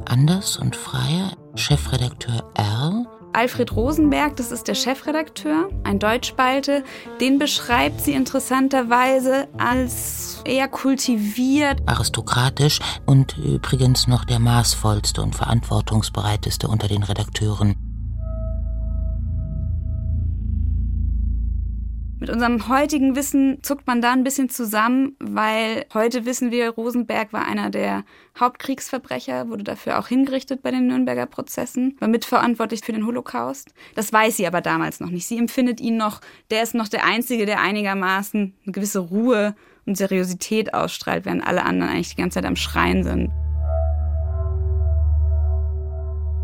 Anders 0.05 0.57
und 0.57 0.75
freier 0.75 1.31
Chefredakteur 1.55 2.51
R 2.55 3.00
Alfred 3.33 3.75
Rosenberg, 3.75 4.35
das 4.35 4.51
ist 4.51 4.67
der 4.67 4.75
Chefredakteur, 4.75 5.69
ein 5.83 5.99
Deutschspalte, 5.99 6.83
den 7.21 7.39
beschreibt 7.39 8.01
sie 8.01 8.11
interessanterweise 8.11 9.47
als 9.57 10.41
eher 10.45 10.67
kultiviert. 10.67 11.79
Aristokratisch 11.85 12.79
und 13.05 13.37
übrigens 13.37 14.07
noch 14.07 14.25
der 14.25 14.39
maßvollste 14.39 15.21
und 15.21 15.35
verantwortungsbereiteste 15.35 16.67
unter 16.67 16.87
den 16.87 17.03
Redakteuren. 17.03 17.75
Mit 22.21 22.29
unserem 22.29 22.69
heutigen 22.69 23.15
Wissen 23.15 23.63
zuckt 23.63 23.87
man 23.87 23.99
da 23.99 24.11
ein 24.11 24.23
bisschen 24.23 24.47
zusammen, 24.47 25.15
weil 25.19 25.87
heute 25.91 26.23
wissen 26.27 26.51
wir, 26.51 26.69
Rosenberg 26.69 27.33
war 27.33 27.47
einer 27.47 27.71
der 27.71 28.03
Hauptkriegsverbrecher, 28.39 29.49
wurde 29.49 29.63
dafür 29.63 29.97
auch 29.97 30.07
hingerichtet 30.07 30.61
bei 30.61 30.69
den 30.69 30.85
Nürnberger 30.85 31.25
Prozessen, 31.25 31.97
war 31.97 32.07
mitverantwortlich 32.07 32.81
für 32.81 32.91
den 32.91 33.07
Holocaust. 33.07 33.73
Das 33.95 34.13
weiß 34.13 34.37
sie 34.37 34.45
aber 34.45 34.61
damals 34.61 34.99
noch 34.99 35.09
nicht. 35.09 35.25
Sie 35.25 35.39
empfindet 35.39 35.81
ihn 35.81 35.97
noch, 35.97 36.21
der 36.51 36.61
ist 36.61 36.75
noch 36.75 36.89
der 36.89 37.05
Einzige, 37.05 37.47
der 37.47 37.59
einigermaßen 37.59 38.53
eine 38.65 38.71
gewisse 38.71 38.99
Ruhe 38.99 39.55
und 39.87 39.97
Seriosität 39.97 40.75
ausstrahlt, 40.75 41.25
während 41.25 41.43
alle 41.43 41.65
anderen 41.65 41.91
eigentlich 41.91 42.09
die 42.09 42.21
ganze 42.21 42.35
Zeit 42.35 42.45
am 42.45 42.55
Schreien 42.55 43.03
sind. 43.03 43.31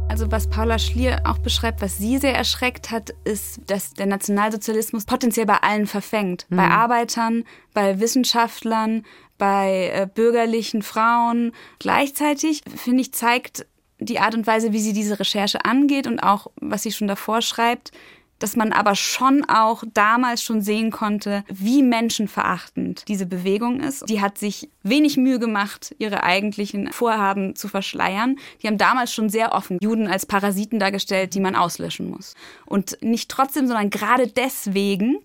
Also 0.10 0.32
was 0.32 0.50
Paula 0.50 0.80
Schlier 0.80 1.22
auch 1.26 1.38
beschreibt, 1.38 1.82
was 1.82 1.98
sie 1.98 2.18
sehr 2.18 2.36
erschreckt 2.36 2.92
hat, 2.92 3.12
ist, 3.24 3.60
dass 3.68 3.94
der 3.94 4.06
Nationalsozialismus 4.06 5.06
potenziell 5.06 5.46
bei 5.46 5.58
allen 5.58 5.86
verfängt. 5.86 6.46
Mhm. 6.50 6.56
Bei 6.56 6.70
Arbeitern, 6.70 7.44
bei 7.74 8.00
Wissenschaftlern, 8.00 9.06
bei 9.38 9.92
äh, 9.94 10.08
bürgerlichen 10.08 10.82
Frauen. 10.82 11.52
Gleichzeitig, 11.80 12.64
finde 12.76 13.02
ich, 13.02 13.14
zeigt 13.14 13.66
die 14.00 14.20
Art 14.20 14.36
und 14.36 14.48
Weise, 14.48 14.74
wie 14.74 14.80
sie 14.80 14.94
diese 14.94 15.20
Recherche 15.20 15.66
angeht 15.66 16.08
und 16.08 16.20
auch, 16.20 16.48
was 16.62 16.84
sie 16.84 16.92
schon 16.92 17.08
davor 17.08 17.42
schreibt, 17.42 17.92
dass 18.40 18.56
man 18.56 18.72
aber 18.72 18.96
schon 18.96 19.44
auch 19.46 19.84
damals 19.94 20.44
schon 20.44 20.62
sehen 20.62 20.92
konnte, 20.92 21.44
wie 21.48 21.84
menschenverachtend 21.84 23.08
diese 23.08 23.26
Bewegung 23.26 23.80
ist. 23.80 24.08
Die 24.10 24.22
hat 24.22 24.38
sich 24.38 24.70
wenig 24.84 25.18
Mühe 25.18 25.40
gemacht, 25.40 25.96
ihre 26.00 26.24
eigentlichen 26.24 26.92
Vorhaben 26.92 27.56
zu 27.56 27.68
verschleiern. 27.68 28.38
Die 28.62 28.68
haben 28.68 28.78
damals 28.78 29.14
schon 29.14 29.30
sehr 29.30 29.54
offen 29.54 29.78
Juden 29.82 30.08
als 30.08 30.26
Parasiten 30.26 30.80
dargestellt, 30.80 31.34
die 31.34 31.40
man 31.40 31.56
auslöschen 31.56 32.10
muss. 32.10 32.36
Und 32.66 32.98
nicht 33.02 33.30
trotzdem, 33.30 33.68
sondern 33.68 33.90
gerade 33.90 34.28
deswegen 34.28 35.20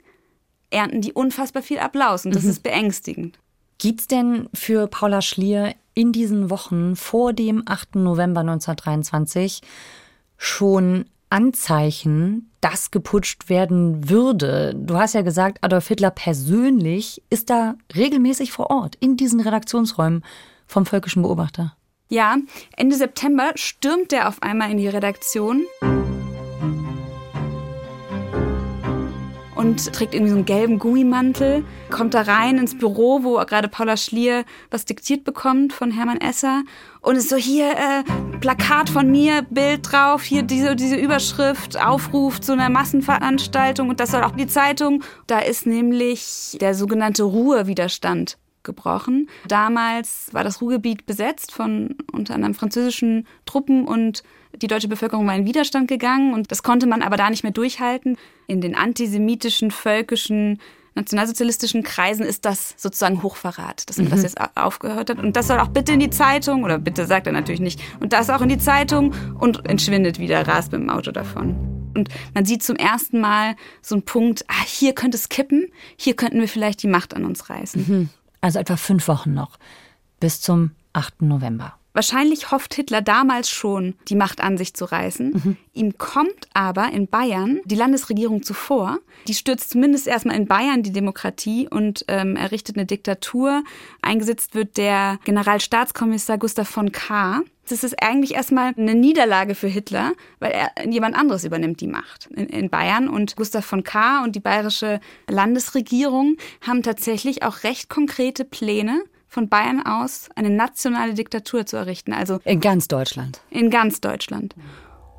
ernten 0.70 1.02
die 1.02 1.12
unfassbar 1.12 1.62
viel 1.62 1.78
Applaus 1.78 2.24
und 2.24 2.34
das 2.34 2.44
mhm. 2.44 2.50
ist 2.50 2.62
beängstigend. 2.62 3.38
Gibt's 3.78 4.06
denn 4.06 4.48
für 4.54 4.86
Paula 4.86 5.22
Schlier 5.22 5.74
in 5.94 6.12
diesen 6.12 6.50
Wochen 6.50 6.96
vor 6.96 7.32
dem 7.32 7.62
8. 7.66 7.96
November 7.96 8.40
1923 8.40 9.60
schon 10.38 11.04
Anzeichen, 11.32 12.50
dass 12.60 12.90
geputscht 12.90 13.48
werden 13.48 14.10
würde. 14.10 14.74
Du 14.76 14.96
hast 14.96 15.14
ja 15.14 15.22
gesagt, 15.22 15.58
Adolf 15.62 15.88
Hitler 15.88 16.10
persönlich 16.10 17.22
ist 17.30 17.48
da 17.48 17.74
regelmäßig 17.96 18.52
vor 18.52 18.70
Ort 18.70 18.96
in 19.00 19.16
diesen 19.16 19.40
Redaktionsräumen 19.40 20.24
vom 20.66 20.84
Völkischen 20.84 21.22
Beobachter. 21.22 21.74
Ja, 22.08 22.36
Ende 22.76 22.96
September 22.96 23.52
stürmt 23.54 24.12
er 24.12 24.28
auf 24.28 24.42
einmal 24.42 24.70
in 24.70 24.76
die 24.76 24.88
Redaktion. 24.88 25.64
Und 29.62 29.92
trägt 29.92 30.12
irgendwie 30.12 30.30
so 30.30 30.36
einen 30.36 30.44
gelben 30.44 30.78
Gummimantel, 30.78 31.64
kommt 31.88 32.14
da 32.14 32.22
rein 32.22 32.58
ins 32.58 32.76
Büro, 32.76 33.22
wo 33.22 33.36
gerade 33.36 33.68
Paula 33.68 33.96
Schlier 33.96 34.44
was 34.70 34.84
diktiert 34.84 35.22
bekommt 35.22 35.72
von 35.72 35.92
Hermann 35.92 36.20
Esser 36.20 36.64
und 37.00 37.16
ist 37.16 37.28
so 37.28 37.36
hier 37.36 37.70
äh, 37.70 38.38
Plakat 38.40 38.90
von 38.90 39.10
mir, 39.10 39.42
Bild 39.48 39.90
drauf, 39.90 40.22
hier 40.22 40.42
diese 40.42 40.74
diese 40.74 40.96
Überschrift, 40.96 41.80
Aufruf 41.80 42.40
zu 42.40 42.52
einer 42.52 42.70
Massenveranstaltung 42.70 43.88
und 43.88 44.00
das 44.00 44.10
soll 44.10 44.24
auch 44.24 44.32
die 44.32 44.48
Zeitung. 44.48 45.04
Da 45.28 45.38
ist 45.38 45.64
nämlich 45.66 46.56
der 46.60 46.74
sogenannte 46.74 47.22
Ruhewiderstand 47.22 48.38
gebrochen. 48.64 49.28
Damals 49.48 50.28
war 50.32 50.44
das 50.44 50.60
Ruhrgebiet 50.60 51.06
besetzt 51.06 51.52
von 51.52 51.96
unter 52.12 52.34
anderem 52.34 52.54
französischen 52.54 53.26
Truppen 53.44 53.86
und 53.86 54.22
die 54.60 54.66
deutsche 54.66 54.88
Bevölkerung 54.88 55.26
war 55.26 55.34
in 55.34 55.46
Widerstand 55.46 55.88
gegangen 55.88 56.34
und 56.34 56.50
das 56.50 56.62
konnte 56.62 56.86
man 56.86 57.02
aber 57.02 57.16
da 57.16 57.30
nicht 57.30 57.42
mehr 57.42 57.52
durchhalten. 57.52 58.16
In 58.46 58.60
den 58.60 58.74
antisemitischen, 58.74 59.70
völkischen, 59.70 60.58
nationalsozialistischen 60.94 61.82
Kreisen 61.82 62.24
ist 62.24 62.44
das 62.44 62.74
sozusagen 62.76 63.22
Hochverrat, 63.22 63.88
dass 63.88 63.96
man 63.96 64.06
mhm. 64.06 64.10
das 64.10 64.22
jetzt 64.22 64.38
aufgehört 64.56 65.10
hat. 65.10 65.18
Und 65.18 65.36
das 65.36 65.46
soll 65.46 65.58
auch 65.58 65.68
bitte 65.68 65.92
in 65.92 66.00
die 66.00 66.10
Zeitung, 66.10 66.64
oder 66.64 66.78
bitte 66.78 67.06
sagt 67.06 67.26
er 67.26 67.32
natürlich 67.32 67.60
nicht, 67.60 67.80
und 68.00 68.12
das 68.12 68.28
auch 68.30 68.42
in 68.42 68.48
die 68.48 68.58
Zeitung 68.58 69.14
und 69.38 69.66
entschwindet 69.68 70.18
wieder, 70.18 70.46
rast 70.46 70.72
mit 70.72 70.82
dem 70.82 70.90
Auto 70.90 71.10
davon. 71.10 71.90
Und 71.94 72.08
man 72.34 72.44
sieht 72.44 72.62
zum 72.62 72.76
ersten 72.76 73.20
Mal 73.20 73.56
so 73.80 73.94
einen 73.94 74.04
Punkt, 74.04 74.44
ah, 74.48 74.64
hier 74.66 74.94
könnte 74.94 75.16
es 75.16 75.28
kippen, 75.28 75.68
hier 75.96 76.14
könnten 76.14 76.40
wir 76.40 76.48
vielleicht 76.48 76.82
die 76.82 76.88
Macht 76.88 77.14
an 77.14 77.24
uns 77.24 77.50
reißen. 77.50 77.84
Mhm. 77.86 78.08
Also 78.42 78.58
etwa 78.58 78.76
fünf 78.76 79.08
Wochen 79.08 79.32
noch 79.32 79.58
bis 80.20 80.40
zum 80.40 80.72
8. 80.92 81.22
November. 81.22 81.78
Wahrscheinlich 81.92 82.50
hofft 82.50 82.74
Hitler 82.74 83.02
damals 83.02 83.50
schon, 83.50 83.94
die 84.08 84.14
Macht 84.14 84.40
an 84.40 84.56
sich 84.56 84.74
zu 84.74 84.84
reißen. 84.86 85.30
Mhm. 85.32 85.56
Ihm 85.74 85.98
kommt 85.98 86.48
aber 86.54 86.90
in 86.90 87.06
Bayern 87.06 87.60
die 87.64 87.74
Landesregierung 87.74 88.42
zuvor. 88.42 88.98
Die 89.28 89.34
stürzt 89.34 89.70
zumindest 89.70 90.06
erstmal 90.06 90.36
in 90.36 90.46
Bayern 90.46 90.82
die 90.82 90.92
Demokratie 90.92 91.68
und 91.68 92.04
ähm, 92.08 92.36
errichtet 92.36 92.76
eine 92.76 92.86
Diktatur. 92.86 93.62
Eingesetzt 94.00 94.54
wird 94.54 94.76
der 94.78 95.18
Generalstaatskommissar 95.24 96.38
Gustav 96.38 96.68
von 96.68 96.92
Kahr. 96.92 97.42
Das 97.68 97.84
ist 97.84 98.02
eigentlich 98.02 98.34
erstmal 98.34 98.74
eine 98.76 98.94
Niederlage 98.94 99.54
für 99.54 99.68
Hitler, 99.68 100.12
weil 100.40 100.50
er 100.50 100.88
jemand 100.88 101.16
anderes 101.16 101.44
übernimmt 101.44 101.80
die 101.80 101.86
Macht 101.86 102.26
in, 102.34 102.46
in, 102.48 102.70
Bayern. 102.70 103.08
Und 103.08 103.36
Gustav 103.36 103.64
von 103.64 103.84
Kahr 103.84 104.24
und 104.24 104.34
die 104.34 104.40
bayerische 104.40 105.00
Landesregierung 105.28 106.36
haben 106.60 106.82
tatsächlich 106.82 107.44
auch 107.44 107.62
recht 107.62 107.88
konkrete 107.88 108.44
Pläne, 108.44 109.04
von 109.32 109.48
Bayern 109.48 109.82
aus 109.84 110.28
eine 110.36 110.50
nationale 110.50 111.14
Diktatur 111.14 111.64
zu 111.64 111.78
errichten. 111.78 112.12
Also 112.12 112.38
in 112.44 112.60
ganz 112.60 112.86
Deutschland. 112.86 113.40
In 113.48 113.70
ganz 113.70 114.00
Deutschland. 114.02 114.54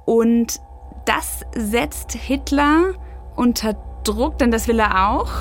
Und 0.05 0.59
das 1.05 1.41
setzt 1.55 2.11
Hitler 2.11 2.93
unter 3.35 3.73
Druck, 4.03 4.37
denn 4.37 4.51
das 4.51 4.67
will 4.67 4.79
er 4.79 5.09
auch. 5.09 5.31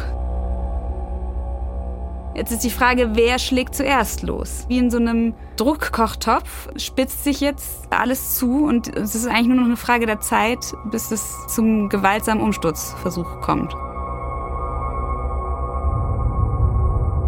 Jetzt 2.34 2.50
ist 2.50 2.64
die 2.64 2.70
Frage, 2.70 3.10
wer 3.12 3.38
schlägt 3.38 3.74
zuerst 3.74 4.22
los? 4.22 4.64
Wie 4.68 4.78
in 4.78 4.90
so 4.90 4.96
einem 4.96 5.34
Druckkochtopf 5.56 6.70
spitzt 6.76 7.24
sich 7.24 7.42
jetzt 7.42 7.92
alles 7.92 8.38
zu 8.38 8.64
und 8.64 8.96
es 8.96 9.14
ist 9.14 9.26
eigentlich 9.26 9.48
nur 9.48 9.56
noch 9.56 9.66
eine 9.66 9.76
Frage 9.76 10.06
der 10.06 10.20
Zeit, 10.20 10.72
bis 10.90 11.10
es 11.10 11.46
zum 11.48 11.90
gewaltsamen 11.90 12.42
Umsturzversuch 12.42 13.42
kommt. 13.42 13.76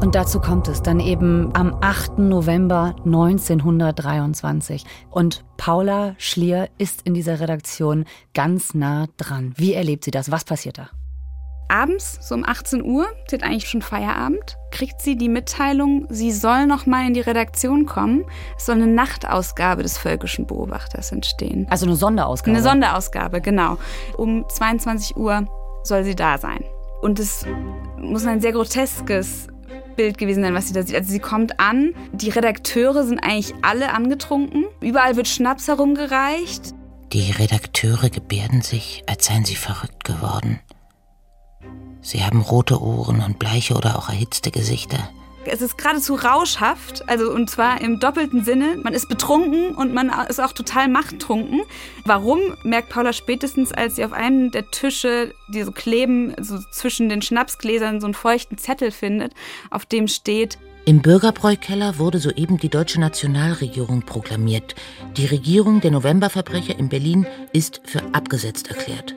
Und 0.05 0.15
dazu 0.15 0.39
kommt 0.39 0.69
es 0.69 0.83
dann 0.83 1.01
eben 1.01 1.49
am 1.57 1.79
8. 1.81 2.19
November 2.19 2.95
1923. 3.07 4.85
Und 5.11 5.47
Paula 5.57 6.15
Schlier 6.19 6.69
ist 6.77 7.01
in 7.07 7.15
dieser 7.15 7.41
Redaktion 7.41 8.05
ganz 8.35 8.75
nah 8.75 9.07
dran. 9.17 9.55
Wie 9.57 9.73
erlebt 9.73 10.05
sie 10.05 10.11
das? 10.11 10.31
Was 10.31 10.45
passiert 10.45 10.77
da? 10.77 10.91
Abends, 11.71 12.19
so 12.21 12.35
um 12.35 12.45
18 12.45 12.85
Uhr, 12.85 13.07
sie 13.31 13.37
hat 13.37 13.45
eigentlich 13.45 13.67
schon 13.67 13.81
Feierabend, 13.81 14.59
kriegt 14.71 15.01
sie 15.01 15.17
die 15.17 15.31
Mitteilung, 15.31 16.07
sie 16.11 16.33
soll 16.33 16.67
noch 16.67 16.85
mal 16.85 17.07
in 17.07 17.15
die 17.15 17.21
Redaktion 17.21 17.87
kommen. 17.87 18.27
Es 18.59 18.67
soll 18.67 18.75
eine 18.75 18.87
Nachtausgabe 18.87 19.83
des 19.83 19.97
Völkischen 19.97 20.47
Beobachters 20.47 21.13
entstehen. 21.13 21.67
Also 21.71 21.87
eine 21.87 21.97
Sonderausgabe? 21.97 22.59
Eine 22.59 22.63
Sonderausgabe, 22.63 23.41
genau. 23.41 23.79
Um 24.19 24.47
22 24.51 25.17
Uhr 25.17 25.47
soll 25.83 26.05
sie 26.05 26.15
da 26.15 26.37
sein. 26.37 26.63
Und 27.01 27.19
es 27.19 27.47
muss 27.99 28.27
ein 28.27 28.43
sehr 28.43 28.53
groteskes 28.53 29.49
Bild 29.97 30.19
gewesen 30.19 30.43
sein, 30.43 30.55
was 30.55 30.69
sie 30.69 30.75
da 30.75 30.83
sieht. 30.83 30.97
Also 30.97 31.11
sie 31.11 31.19
kommt 31.19 31.61
an, 31.61 31.95
die 32.13 32.31
Redakteure 32.31 33.05
sind 33.05 33.21
eigentlich 33.21 33.55
alle 33.63 33.93
angetrunken, 33.93 34.65
überall 34.81 35.17
wird 35.17 35.29
Schnaps 35.29 35.69
herumgereicht. 35.69 36.75
Die 37.13 37.31
Redakteure 37.31 38.11
gebärden 38.11 38.63
sich, 38.63 39.03
als 39.07 39.27
seien 39.27 39.45
sie 39.45 39.57
verrückt 39.57 40.05
geworden. 40.05 40.61
Sie 42.01 42.25
haben 42.25 42.43
rote 42.43 42.83
Ohren 42.83 43.23
und 43.23 43.39
bleiche 43.39 43.75
oder 43.75 43.99
auch 43.99 44.09
erhitzte 44.09 44.51
Gesichter. 44.51 45.11
Es 45.47 45.63
ist 45.63 45.79
geradezu 45.79 46.15
rauschhaft, 46.15 47.09
also 47.09 47.31
und 47.33 47.51
zwar 47.51 47.81
im 47.81 48.01
doppelten 48.01 48.45
Sinne. 48.45 48.77
Man 48.83 48.95
ist 48.95 49.09
betrunken 49.09 49.75
und 49.75 49.93
man 49.93 50.11
ist 50.29 50.41
auch 50.41 50.53
total 50.53 50.89
machttrunken. 50.89 51.63
Warum, 52.05 52.41
merkt 52.63 52.89
Paula 52.89 53.13
spätestens, 53.13 53.73
als 53.73 53.97
sie 53.97 54.05
auf 54.05 54.13
einem 54.13 54.51
der 54.51 54.71
Tische, 54.71 55.35
die 55.49 55.63
so 55.63 55.73
kleben, 55.73 56.35
so 56.41 56.59
zwischen 56.71 57.09
den 57.09 57.23
Schnapsgläsern 57.23 58.01
so 58.01 58.07
einen 58.07 58.15
feuchten 58.15 58.59
Zettel 58.59 58.91
findet, 58.91 59.33
auf 59.71 59.87
dem 59.87 60.09
steht 60.09 60.59
im 60.87 61.01
Bürgerbräukeller 61.01 61.99
wurde 61.99 62.19
soeben 62.19 62.59
die 62.59 62.69
deutsche 62.69 63.01
Nationalregierung 63.01 64.03
proklamiert. 64.03 64.75
Die 65.17 65.25
Regierung 65.25 65.81
der 65.81 65.91
Novemberverbrecher 65.93 66.79
in 66.79 66.91
Berlin 66.91 67.27
ist 67.55 67.81
für 67.87 68.03
abgesetzt 68.13 68.69
erklärt. 68.69 69.17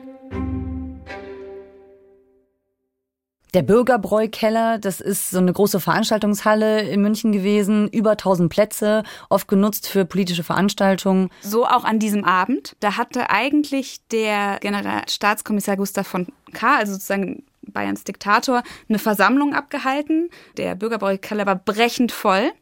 Der 3.54 3.62
Bürgerbräukeller, 3.62 4.78
das 4.78 5.00
ist 5.00 5.30
so 5.30 5.38
eine 5.38 5.52
große 5.52 5.80
Veranstaltungshalle 5.80 6.82
in 6.82 7.00
München 7.00 7.32
gewesen, 7.32 7.88
über 7.88 8.10
1000 8.12 8.50
Plätze, 8.52 9.04
oft 9.30 9.48
genutzt 9.48 9.88
für 9.88 10.04
politische 10.04 10.44
Veranstaltungen. 10.44 11.30
So 11.40 11.66
auch 11.66 11.84
an 11.84 11.98
diesem 11.98 12.24
Abend. 12.24 12.76
Da 12.80 12.98
hatte 12.98 13.30
eigentlich 13.30 14.06
der 14.08 14.58
Generalstaatskommissar 14.60 15.76
Gustav 15.76 16.06
von 16.06 16.26
K., 16.52 16.76
also 16.76 16.92
sozusagen 16.92 17.44
Bayerns 17.62 18.04
Diktator, 18.04 18.62
eine 18.88 18.98
Versammlung 18.98 19.54
abgehalten. 19.54 20.28
Der 20.58 20.74
Bürgerbräukeller 20.74 21.46
war 21.46 21.56
brechend 21.56 22.12
voll. 22.12 22.52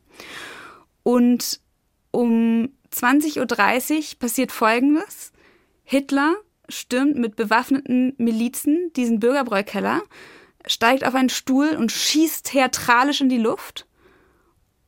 Und 1.02 1.60
um 2.12 2.68
20.30 2.92 3.96
Uhr 3.98 4.18
passiert 4.18 4.52
Folgendes. 4.52 5.32
Hitler 5.82 6.34
stürmt 6.68 7.16
mit 7.16 7.36
bewaffneten 7.36 8.14
Milizen 8.18 8.92
diesen 8.94 9.20
Bürgerbräukeller 9.20 10.02
steigt 10.66 11.06
auf 11.06 11.14
einen 11.14 11.28
Stuhl 11.28 11.70
und 11.70 11.92
schießt 11.92 12.46
theatralisch 12.46 13.20
in 13.20 13.28
die 13.28 13.38
Luft 13.38 13.86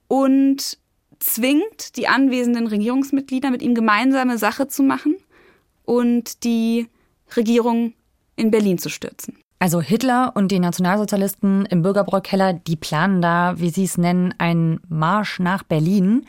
und 0.08 0.78
zwingt 1.18 1.96
die 1.96 2.08
anwesenden 2.08 2.66
Regierungsmitglieder, 2.66 3.50
mit 3.50 3.62
ihm 3.62 3.74
gemeinsame 3.74 4.38
Sache 4.38 4.68
zu 4.68 4.82
machen 4.82 5.16
und 5.84 6.44
die 6.44 6.88
Regierung 7.36 7.94
in 8.36 8.50
Berlin 8.50 8.78
zu 8.78 8.88
stürzen. 8.88 9.38
Also 9.60 9.80
Hitler 9.80 10.32
und 10.36 10.52
die 10.52 10.60
Nationalsozialisten 10.60 11.66
im 11.66 11.82
Bürgerbräukeller, 11.82 12.52
die 12.52 12.76
planen 12.76 13.20
da, 13.20 13.58
wie 13.58 13.70
sie 13.70 13.84
es 13.84 13.98
nennen, 13.98 14.32
einen 14.38 14.80
Marsch 14.88 15.40
nach 15.40 15.64
Berlin, 15.64 16.26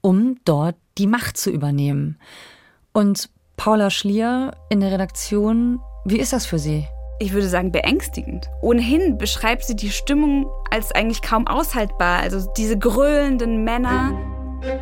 um 0.00 0.36
dort 0.44 0.74
die 0.98 1.06
Macht 1.06 1.36
zu 1.36 1.50
übernehmen. 1.50 2.18
Und 2.92 3.30
Paula 3.56 3.90
Schlier 3.90 4.52
in 4.68 4.80
der 4.80 4.90
Redaktion, 4.90 5.78
wie 6.04 6.18
ist 6.18 6.32
das 6.32 6.44
für 6.44 6.58
Sie? 6.58 6.86
Ich 7.18 7.32
würde 7.32 7.48
sagen, 7.48 7.72
beängstigend. 7.72 8.48
Ohnehin 8.60 9.18
beschreibt 9.18 9.64
sie 9.64 9.76
die 9.76 9.90
Stimmung 9.90 10.46
als 10.70 10.92
eigentlich 10.92 11.22
kaum 11.22 11.46
aushaltbar. 11.46 12.20
Also 12.20 12.46
diese 12.56 12.78
gröhlenden 12.78 13.64
Männer. 13.64 14.12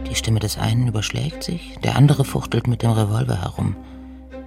Die 0.09 0.15
Stimme 0.15 0.41
des 0.41 0.59
einen 0.59 0.89
überschlägt 0.89 1.43
sich, 1.43 1.77
der 1.83 1.97
andere 1.97 2.25
fuchtelt 2.25 2.67
mit 2.67 2.83
dem 2.83 2.91
Revolver 2.91 3.43
herum. 3.43 3.77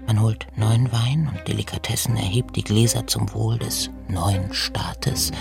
Man 0.08 0.22
holt 0.22 0.48
neuen 0.56 0.92
Wein 0.92 1.30
und 1.32 1.48
Delikatessen, 1.48 2.16
erhebt 2.16 2.56
die 2.56 2.64
Gläser 2.64 3.08
zum 3.08 3.34
Wohl 3.34 3.58
des 3.58 3.90
neuen 4.08 4.54
Staates 4.54 5.32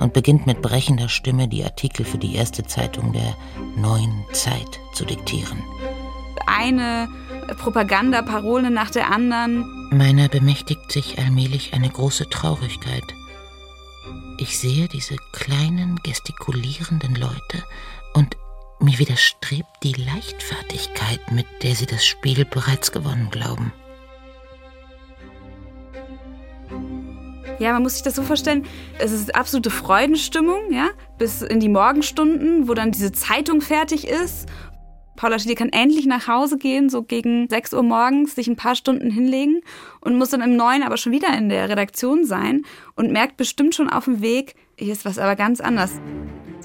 und 0.00 0.12
beginnt 0.12 0.46
mit 0.46 0.60
brechender 0.60 1.08
Stimme 1.08 1.46
die 1.46 1.62
Artikel 1.62 2.04
für 2.04 2.18
die 2.18 2.34
erste 2.34 2.64
Zeitung 2.64 3.12
der 3.12 3.36
neuen 3.76 4.24
Zeit 4.32 4.80
zu 4.94 5.04
diktieren. 5.04 5.62
Eine 6.46 7.08
Propagandaparole 7.58 8.70
nach 8.70 8.90
der 8.90 9.10
anderen. 9.10 9.64
Meiner 9.92 10.28
bemächtigt 10.28 10.90
sich 10.90 11.18
allmählich 11.18 11.74
eine 11.74 11.90
große 11.90 12.30
Traurigkeit. 12.30 13.04
Ich 14.38 14.58
sehe 14.58 14.88
diese 14.88 15.16
kleinen 15.32 16.00
gestikulierenden 16.02 17.14
Leute 17.14 17.62
und 18.14 18.38
mir 18.80 18.98
widerstrebt 18.98 19.68
die 19.82 19.92
Leichtfertigkeit, 19.92 21.20
mit 21.30 21.44
der 21.62 21.74
sie 21.74 21.84
das 21.84 22.06
Spiel 22.06 22.46
bereits 22.46 22.90
gewonnen 22.90 23.28
glauben. 23.30 23.70
Ja, 27.58 27.74
man 27.74 27.82
muss 27.82 27.92
sich 27.94 28.02
das 28.02 28.14
so 28.14 28.22
vorstellen, 28.22 28.64
es 28.98 29.12
ist 29.12 29.34
absolute 29.34 29.70
Freudenstimmung, 29.70 30.72
ja, 30.72 30.88
bis 31.18 31.42
in 31.42 31.60
die 31.60 31.68
Morgenstunden, 31.68 32.66
wo 32.66 32.72
dann 32.72 32.92
diese 32.92 33.12
Zeitung 33.12 33.60
fertig 33.60 34.08
ist 34.08 34.48
Paula 35.16 35.38
Schiele 35.38 35.54
kann 35.54 35.68
endlich 35.68 36.06
nach 36.06 36.26
Hause 36.26 36.58
gehen, 36.58 36.88
so 36.88 37.02
gegen 37.02 37.48
6 37.48 37.74
Uhr 37.74 37.82
morgens, 37.82 38.34
sich 38.34 38.48
ein 38.48 38.56
paar 38.56 38.74
Stunden 38.74 39.10
hinlegen 39.10 39.60
und 40.00 40.16
muss 40.16 40.30
dann 40.30 40.40
im 40.40 40.56
Neuen 40.56 40.82
aber 40.82 40.96
schon 40.96 41.12
wieder 41.12 41.36
in 41.36 41.48
der 41.48 41.68
Redaktion 41.68 42.24
sein 42.24 42.64
und 42.96 43.12
merkt 43.12 43.36
bestimmt 43.36 43.74
schon 43.74 43.90
auf 43.90 44.06
dem 44.06 44.22
Weg, 44.22 44.54
hier 44.76 44.92
ist 44.92 45.04
was 45.04 45.18
aber 45.18 45.36
ganz 45.36 45.60
anders. 45.60 46.00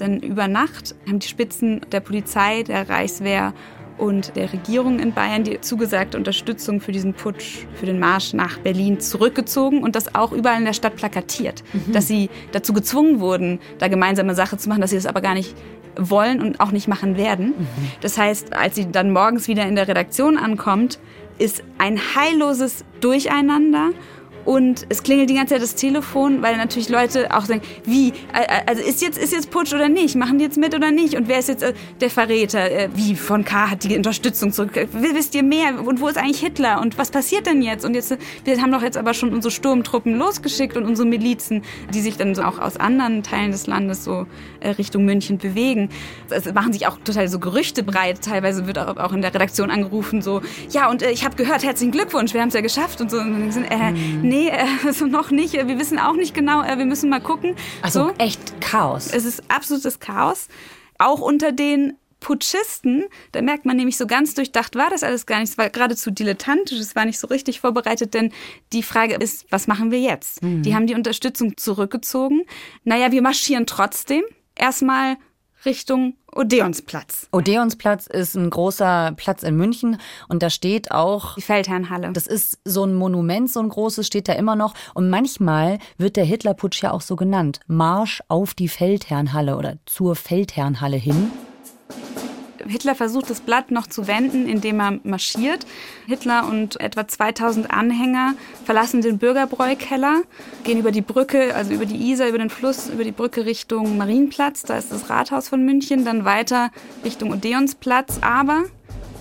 Denn 0.00 0.20
über 0.20 0.48
Nacht 0.48 0.94
haben 1.06 1.18
die 1.18 1.28
Spitzen 1.28 1.80
der 1.92 2.00
Polizei, 2.00 2.62
der 2.62 2.88
Reichswehr 2.88 3.52
und 3.98 4.36
der 4.36 4.52
Regierung 4.52 4.98
in 4.98 5.12
Bayern 5.12 5.44
die 5.44 5.60
zugesagte 5.60 6.16
Unterstützung 6.16 6.80
für 6.80 6.92
diesen 6.92 7.14
Putsch, 7.14 7.66
für 7.74 7.86
den 7.86 7.98
Marsch 7.98 8.32
nach 8.32 8.58
Berlin 8.58 9.00
zurückgezogen 9.00 9.82
und 9.82 9.96
das 9.96 10.14
auch 10.14 10.32
überall 10.32 10.58
in 10.58 10.64
der 10.64 10.72
Stadt 10.72 10.96
plakatiert. 10.96 11.62
Mhm. 11.72 11.92
Dass 11.92 12.08
sie 12.08 12.30
dazu 12.52 12.72
gezwungen 12.72 13.20
wurden, 13.20 13.58
da 13.78 13.88
gemeinsame 13.88 14.34
Sache 14.34 14.56
zu 14.56 14.68
machen, 14.68 14.80
dass 14.80 14.90
sie 14.90 14.96
das 14.96 15.06
aber 15.06 15.20
gar 15.20 15.34
nicht 15.34 15.54
wollen 15.96 16.40
und 16.40 16.60
auch 16.60 16.70
nicht 16.70 16.88
machen 16.88 17.16
werden. 17.16 17.48
Mhm. 17.48 17.66
Das 18.00 18.16
heißt, 18.16 18.54
als 18.54 18.76
sie 18.76 18.90
dann 18.90 19.12
morgens 19.12 19.48
wieder 19.48 19.66
in 19.66 19.74
der 19.74 19.88
Redaktion 19.88 20.38
ankommt, 20.38 20.98
ist 21.38 21.62
ein 21.78 22.00
heilloses 22.14 22.84
Durcheinander 23.00 23.90
und 24.48 24.86
es 24.88 25.02
klingelt 25.02 25.28
die 25.28 25.34
ganze 25.34 25.52
Zeit 25.52 25.62
das 25.62 25.74
Telefon, 25.74 26.40
weil 26.40 26.56
natürlich 26.56 26.88
Leute 26.88 27.36
auch 27.36 27.44
sagen, 27.44 27.60
wie, 27.84 28.14
also 28.64 28.82
ist 28.82 29.02
jetzt, 29.02 29.18
ist 29.18 29.34
jetzt 29.34 29.50
Putsch 29.50 29.74
oder 29.74 29.90
nicht? 29.90 30.16
Machen 30.16 30.38
die 30.38 30.44
jetzt 30.44 30.56
mit 30.56 30.74
oder 30.74 30.90
nicht? 30.90 31.16
Und 31.16 31.28
wer 31.28 31.38
ist 31.38 31.50
jetzt 31.50 31.62
äh, 31.62 31.74
der 32.00 32.08
Verräter? 32.08 32.70
Äh, 32.70 32.88
wie, 32.94 33.14
von 33.14 33.44
K 33.44 33.72
hat 33.72 33.84
die 33.84 33.94
Unterstützung 33.94 34.50
zurück? 34.50 34.70
Wisst 34.92 35.34
ihr 35.34 35.42
mehr? 35.42 35.84
Und 35.84 36.00
wo 36.00 36.08
ist 36.08 36.16
eigentlich 36.16 36.40
Hitler? 36.40 36.80
Und 36.80 36.96
was 36.96 37.10
passiert 37.10 37.44
denn 37.44 37.60
jetzt? 37.60 37.84
Und 37.84 37.92
jetzt, 37.92 38.16
wir 38.44 38.62
haben 38.62 38.72
doch 38.72 38.80
jetzt 38.80 38.96
aber 38.96 39.12
schon 39.12 39.34
unsere 39.34 39.52
Sturmtruppen 39.52 40.16
losgeschickt 40.16 40.78
und 40.78 40.86
unsere 40.86 41.06
Milizen, 41.06 41.60
die 41.92 42.00
sich 42.00 42.16
dann 42.16 42.34
so 42.34 42.40
auch 42.40 42.58
aus 42.58 42.78
anderen 42.78 43.22
Teilen 43.22 43.52
des 43.52 43.66
Landes 43.66 44.02
so 44.02 44.26
äh, 44.60 44.70
Richtung 44.70 45.04
München 45.04 45.36
bewegen. 45.36 45.90
Es 46.30 46.50
machen 46.54 46.72
sich 46.72 46.86
auch 46.86 46.96
total 47.04 47.28
so 47.28 47.38
Gerüchte 47.38 47.82
breit. 47.82 48.22
Teilweise 48.22 48.66
wird 48.66 48.78
auch, 48.78 49.12
in 49.12 49.20
der 49.20 49.34
Redaktion 49.34 49.70
angerufen 49.70 50.22
so, 50.22 50.40
ja, 50.70 50.88
und 50.88 51.02
äh, 51.02 51.10
ich 51.10 51.26
habe 51.26 51.36
gehört, 51.36 51.64
herzlichen 51.64 51.92
Glückwunsch, 51.92 52.32
wir 52.32 52.40
haben 52.40 52.48
es 52.48 52.54
ja 52.54 52.62
geschafft 52.62 53.02
und 53.02 53.10
so. 53.10 53.18
Und 53.18 53.32
dann 53.32 53.52
sind, 53.52 53.64
äh, 53.64 53.90
mhm. 53.90 54.22
nee, 54.22 54.37
nee, 54.38 54.50
also 54.86 55.06
noch 55.06 55.30
nicht. 55.30 55.54
Wir 55.54 55.78
wissen 55.78 55.98
auch 55.98 56.14
nicht 56.14 56.34
genau. 56.34 56.62
Äh, 56.62 56.78
wir 56.78 56.86
müssen 56.86 57.10
mal 57.10 57.20
gucken. 57.20 57.56
Also 57.82 58.08
so. 58.08 58.14
echt 58.18 58.60
Chaos. 58.60 59.08
Es 59.12 59.24
ist 59.24 59.42
absolutes 59.48 60.00
Chaos. 60.00 60.48
Auch 60.98 61.20
unter 61.20 61.52
den 61.52 61.94
Putschisten, 62.20 63.04
da 63.30 63.42
merkt 63.42 63.64
man 63.64 63.76
nämlich 63.76 63.96
so 63.96 64.04
ganz 64.08 64.34
durchdacht 64.34 64.74
war 64.74 64.90
das 64.90 65.04
alles 65.04 65.24
gar 65.24 65.38
nicht. 65.38 65.50
Es 65.50 65.58
war 65.58 65.70
geradezu 65.70 66.10
dilettantisch, 66.10 66.80
es 66.80 66.96
war 66.96 67.04
nicht 67.04 67.20
so 67.20 67.28
richtig 67.28 67.60
vorbereitet, 67.60 68.12
denn 68.12 68.32
die 68.72 68.82
Frage 68.82 69.14
ist, 69.14 69.46
was 69.50 69.68
machen 69.68 69.92
wir 69.92 70.00
jetzt? 70.00 70.42
Mhm. 70.42 70.64
Die 70.64 70.74
haben 70.74 70.88
die 70.88 70.94
Unterstützung 70.94 71.56
zurückgezogen. 71.56 72.42
Naja, 72.82 73.12
wir 73.12 73.22
marschieren 73.22 73.66
trotzdem. 73.66 74.24
Erstmal 74.56 75.16
Richtung 75.64 76.16
Odeonsplatz. 76.38 77.26
Odeonsplatz 77.32 78.06
ist 78.06 78.36
ein 78.36 78.48
großer 78.48 79.12
Platz 79.16 79.42
in 79.42 79.56
München 79.56 80.00
und 80.28 80.40
da 80.40 80.50
steht 80.50 80.92
auch 80.92 81.34
die 81.34 81.42
Feldherrnhalle. 81.42 82.12
Das 82.12 82.28
ist 82.28 82.60
so 82.64 82.84
ein 82.84 82.94
Monument, 82.94 83.50
so 83.50 83.58
ein 83.58 83.68
großes 83.68 84.06
steht 84.06 84.28
da 84.28 84.34
immer 84.34 84.54
noch 84.54 84.74
und 84.94 85.10
manchmal 85.10 85.80
wird 85.96 86.14
der 86.14 86.24
Hitlerputsch 86.24 86.80
ja 86.80 86.92
auch 86.92 87.00
so 87.00 87.16
genannt. 87.16 87.58
Marsch 87.66 88.22
auf 88.28 88.54
die 88.54 88.68
Feldherrnhalle 88.68 89.56
oder 89.56 89.78
zur 89.84 90.14
Feldherrnhalle 90.14 90.96
hin. 90.96 91.32
Hitler 92.66 92.94
versucht 92.94 93.30
das 93.30 93.40
Blatt 93.40 93.70
noch 93.70 93.86
zu 93.86 94.06
wenden, 94.06 94.48
indem 94.48 94.80
er 94.80 94.98
marschiert. 95.02 95.66
Hitler 96.06 96.48
und 96.48 96.80
etwa 96.80 97.06
2000 97.06 97.70
Anhänger 97.70 98.34
verlassen 98.64 99.00
den 99.00 99.18
Bürgerbräukeller, 99.18 100.22
gehen 100.64 100.78
über 100.78 100.90
die 100.90 101.02
Brücke, 101.02 101.54
also 101.54 101.72
über 101.72 101.86
die 101.86 102.10
Isar, 102.10 102.28
über 102.28 102.38
den 102.38 102.50
Fluss, 102.50 102.88
über 102.88 103.04
die 103.04 103.12
Brücke 103.12 103.44
Richtung 103.44 103.96
Marienplatz, 103.96 104.62
da 104.62 104.78
ist 104.78 104.92
das 104.92 105.10
Rathaus 105.10 105.48
von 105.48 105.64
München, 105.64 106.04
dann 106.04 106.24
weiter 106.24 106.70
Richtung 107.04 107.32
Odeonsplatz. 107.32 108.18
Aber 108.20 108.64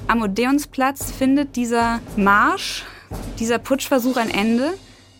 am 0.07 0.21
Odeonsplatz 0.21 1.11
findet 1.11 1.55
dieser 1.55 1.99
Marsch, 2.15 2.85
dieser 3.39 3.59
Putschversuch 3.59 4.17
ein 4.17 4.29
Ende, 4.29 4.73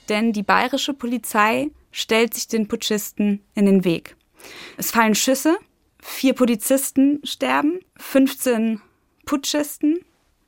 denn 0.10 0.34
die 0.34 0.44
bayerische 0.44 0.94
Polizei 0.94 1.72
stellt 1.92 2.34
sich 2.34 2.48
den 2.48 2.68
Putschisten 2.68 3.42
in 3.56 3.66
den 3.66 3.84
Weg. 3.84 4.16
Es 4.78 4.92
fallen 4.92 5.16
Schüsse, 5.16 5.58
vier 6.08 6.34
Polizisten 6.34 7.20
sterben, 7.24 7.80
15 7.98 8.82
Putschisten 9.26 10.00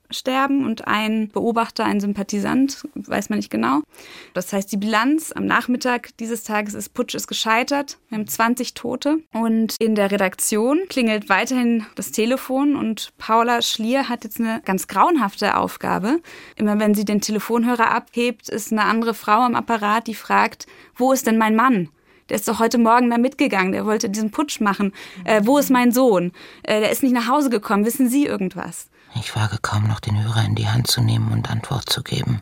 sterben 0.10 0.66
und 0.66 0.88
ein 0.88 1.28
Beobachter, 1.30 1.86
ein 1.86 2.00
Sympathisant, 2.00 2.88
weiß 2.96 3.30
man 3.30 3.38
nicht 3.38 3.52
genau. 3.52 3.82
Das 4.34 4.52
heißt, 4.52 4.72
die 4.72 4.78
Bilanz 4.78 5.32
am 5.32 5.46
Nachmittag 5.46 6.18
dieses 6.18 6.44
Tages 6.44 6.74
ist, 6.74 6.96
Putsch 6.96 7.14
ist 7.14 7.28
gescheitert. 7.28 8.00
Wir 8.08 8.18
haben 8.18 8.28
20 8.28 8.74
Tote. 8.74 9.20
Und 9.34 9.76
in 9.80 9.94
der 9.94 10.10
Redaktion 10.10 10.80
klingelt 10.90 11.30
weiterhin 11.30 11.86
das 11.94 12.12
Telefon 12.12 12.76
und 12.76 13.12
Paula 13.20 13.62
Schlier 13.62 14.10
hat 14.10 14.24
jetzt 14.24 14.40
eine 14.40 14.62
ganz 14.66 14.88
grauenhafte 14.88 15.56
Aufgabe. 15.58 16.22
Immer 16.56 16.80
wenn 16.80 16.96
sie 16.96 17.06
den 17.06 17.22
Telefonhörer 17.22 17.92
abhebt, 17.92 18.50
ist 18.50 18.72
eine 18.72 18.86
andere 18.86 19.14
Frau 19.14 19.42
am 19.42 19.56
Apparat, 19.56 20.08
die 20.08 20.16
fragt, 20.16 20.66
wo 20.96 21.12
ist 21.12 21.28
denn 21.28 21.38
mein 21.38 21.56
Mann? 21.56 21.90
Der 22.30 22.36
ist 22.36 22.48
doch 22.48 22.60
heute 22.60 22.78
Morgen 22.78 23.10
da 23.10 23.18
mitgegangen, 23.18 23.72
der 23.72 23.86
wollte 23.86 24.10
diesen 24.10 24.32
Putsch 24.32 24.60
machen. 24.62 24.94
Äh, 25.26 25.42
wo 25.46 25.58
ist 25.58 25.72
mein 25.72 25.92
Sohn? 25.92 26.32
Äh, 26.64 26.80
der 26.80 26.92
ist 26.92 27.04
nicht 27.04 27.14
nach 27.14 27.28
Hause 27.28 27.50
gekommen. 27.50 27.86
Wissen 27.86 28.10
Sie 28.10 28.26
irgendwas? 28.26 28.90
Ich 29.16 29.36
wage 29.36 29.58
kaum 29.62 29.88
noch, 29.88 30.00
den 30.00 30.24
Hörer 30.24 30.46
in 30.46 30.56
die 30.56 30.68
Hand 30.68 30.88
zu 30.88 31.02
nehmen 31.02 31.32
und 31.32 31.50
Antwort 31.50 31.90
zu 31.90 32.04
geben. 32.04 32.42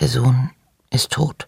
Der 0.00 0.08
Sohn 0.08 0.50
ist 0.90 1.12
tot. 1.12 1.46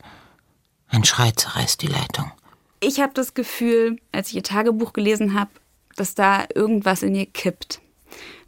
Ein 0.88 1.04
Schrei 1.04 1.30
zerreißt 1.30 1.80
die 1.82 1.86
Leitung. 1.86 2.32
Ich 2.80 3.00
habe 3.00 3.12
das 3.14 3.34
Gefühl, 3.34 3.98
als 4.12 4.28
ich 4.28 4.36
ihr 4.36 4.42
Tagebuch 4.42 4.92
gelesen 4.92 5.38
habe, 5.38 5.50
dass 5.96 6.14
da 6.14 6.44
irgendwas 6.54 7.02
in 7.02 7.14
ihr 7.14 7.26
kippt. 7.26 7.80